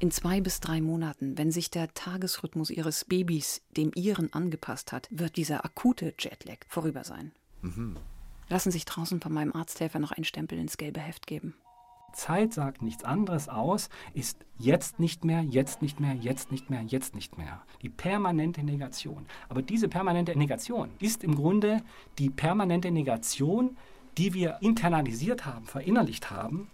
[0.00, 5.06] In zwei bis drei Monaten, wenn sich der Tagesrhythmus ihres Babys dem ihren angepasst hat,
[5.10, 7.32] wird dieser akute Jetlag vorüber sein.
[7.60, 7.98] Mhm.
[8.48, 11.54] Lassen sich draußen von meinem Arzthelfer noch einen Stempel ins gelbe Heft geben.
[12.14, 16.80] Zeit sagt nichts anderes aus, ist jetzt nicht mehr, jetzt nicht mehr, jetzt nicht mehr,
[16.80, 17.60] jetzt nicht mehr.
[17.82, 19.26] Die permanente Negation.
[19.50, 21.82] Aber diese permanente Negation ist im Grunde
[22.18, 23.76] die permanente Negation,
[24.16, 26.68] die wir internalisiert haben, verinnerlicht haben,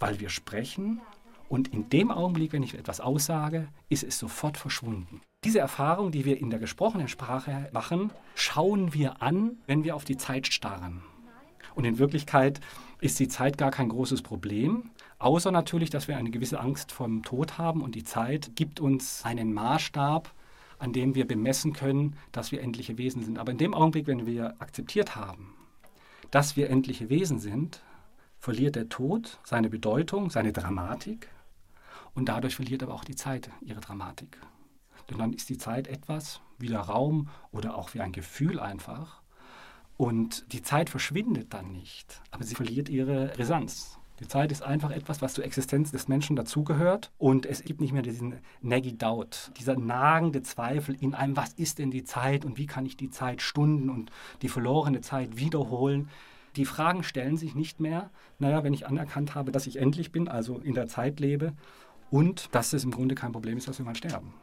[0.00, 1.00] weil wir sprechen
[1.48, 5.20] und in dem Augenblick, wenn ich etwas aussage, ist es sofort verschwunden.
[5.44, 10.04] Diese Erfahrung, die wir in der gesprochenen Sprache machen, schauen wir an, wenn wir auf
[10.04, 11.02] die Zeit starren.
[11.74, 12.60] Und in Wirklichkeit
[13.00, 17.22] ist die Zeit gar kein großes Problem, außer natürlich, dass wir eine gewisse Angst vom
[17.22, 20.32] Tod haben und die Zeit gibt uns einen Maßstab,
[20.78, 23.38] an dem wir bemessen können, dass wir endliche Wesen sind.
[23.38, 25.54] Aber in dem Augenblick, wenn wir akzeptiert haben,
[26.30, 27.82] dass wir endliche Wesen sind,
[28.38, 31.28] verliert der Tod seine Bedeutung, seine Dramatik
[32.14, 34.38] und dadurch verliert aber auch die Zeit ihre Dramatik.
[35.10, 39.22] Denn dann ist die Zeit etwas wie der Raum oder auch wie ein Gefühl einfach.
[39.96, 43.98] Und die Zeit verschwindet dann nicht, aber sie verliert ihre Brisanz.
[44.20, 47.10] Die Zeit ist einfach etwas, was zur Existenz des Menschen dazugehört.
[47.18, 51.78] Und es gibt nicht mehr diesen Naggy Doubt, dieser nagende Zweifel in einem, was ist
[51.78, 54.10] denn die Zeit und wie kann ich die Zeit Stunden und
[54.42, 56.08] die verlorene Zeit wiederholen.
[56.54, 60.28] Die Fragen stellen sich nicht mehr, naja, wenn ich anerkannt habe, dass ich endlich bin,
[60.28, 61.52] also in der Zeit lebe
[62.10, 64.34] und dass es im Grunde kein Problem ist, dass wir mal sterben.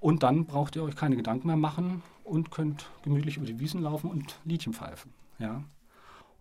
[0.00, 3.82] Und dann braucht ihr euch keine Gedanken mehr machen und könnt gemütlich über die Wiesen
[3.82, 5.12] laufen und Liedchen pfeifen.
[5.38, 5.64] Ja.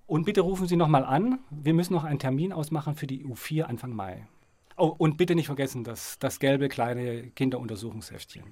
[0.08, 1.40] Und bitte rufen Sie nochmal an.
[1.50, 4.28] Wir müssen noch einen Termin ausmachen für die U4 Anfang Mai.
[4.78, 8.44] Oh, und bitte nicht vergessen das, das gelbe kleine Kinderuntersuchungsheftchen.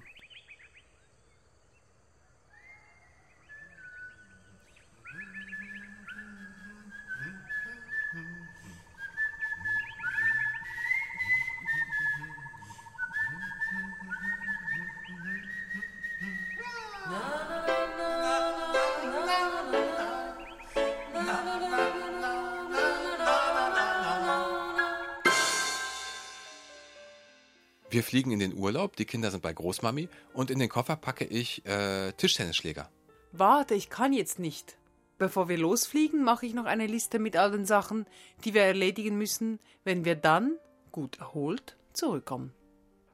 [27.94, 31.26] Wir fliegen in den Urlaub, die Kinder sind bei Großmami und in den Koffer packe
[31.26, 32.89] ich äh, Tischtennisschläger.
[33.32, 34.78] Warte, ich kann jetzt nicht.
[35.20, 38.08] Bevor wir losfliegen, mache ich noch eine Liste mit all den Sachen,
[38.46, 40.58] die wir erledigen müssen, wenn wir dann,
[40.91, 42.52] gut erholt, zurückkommen.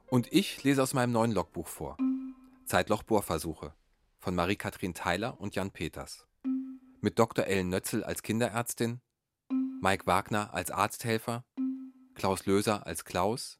[0.07, 1.97] Und ich lese aus meinem neuen Logbuch vor.
[2.63, 3.73] Zeitlochbohrversuche
[4.17, 6.25] von Marie-Kathrin Theiler und Jan Peters.
[7.01, 7.45] Mit Dr.
[7.47, 9.01] Ellen Nötzel als Kinderärztin,
[9.81, 11.43] Mike Wagner als Arzthelfer,
[12.15, 13.58] Klaus Löser als Klaus,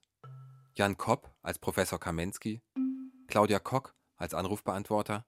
[0.80, 2.62] Jan Kopp als Professor Kamensky,
[3.28, 5.26] Claudia Kock als Anrufbeantworter,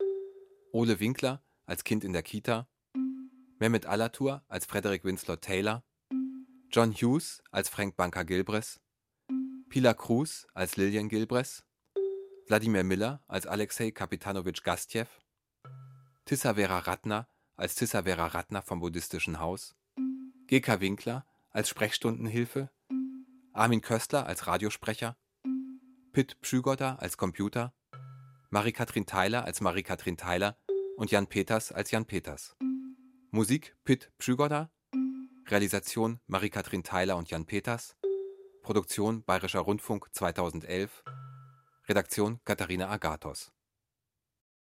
[0.71, 2.69] Ole Winkler als Kind in der Kita,
[3.59, 5.83] Mehmet Alatur als Frederick Winslow Taylor,
[6.71, 8.79] John Hughes als Frank Banker Gilbres,
[9.67, 11.65] Pilar Cruz als Lilian Gilbres,
[12.47, 15.07] Wladimir Miller als Alexei Kapitanowitsch Gastjew,
[16.23, 17.27] Tissa Vera Ratner
[17.57, 19.75] als Tissa Vera Ratner vom Buddhistischen Haus,
[20.47, 20.79] G.K.
[20.79, 22.69] Winkler als Sprechstundenhilfe,
[23.51, 25.17] Armin Köstler als Radiosprecher,
[26.13, 27.73] Pitt Pschügotter als Computer,
[28.49, 30.57] Marie-Kathrin Theiler als Marie-Kathrin Theiler
[30.97, 32.57] und Jan Peters als Jan Peters.
[33.29, 34.69] Musik Pitt Pschügotter,
[35.47, 37.95] Realisation Marie-Kathrin Theiler und Jan Peters,
[38.61, 41.01] Produktion Bayerischer Rundfunk 2011,
[41.87, 43.53] Redaktion Katharina Agathos.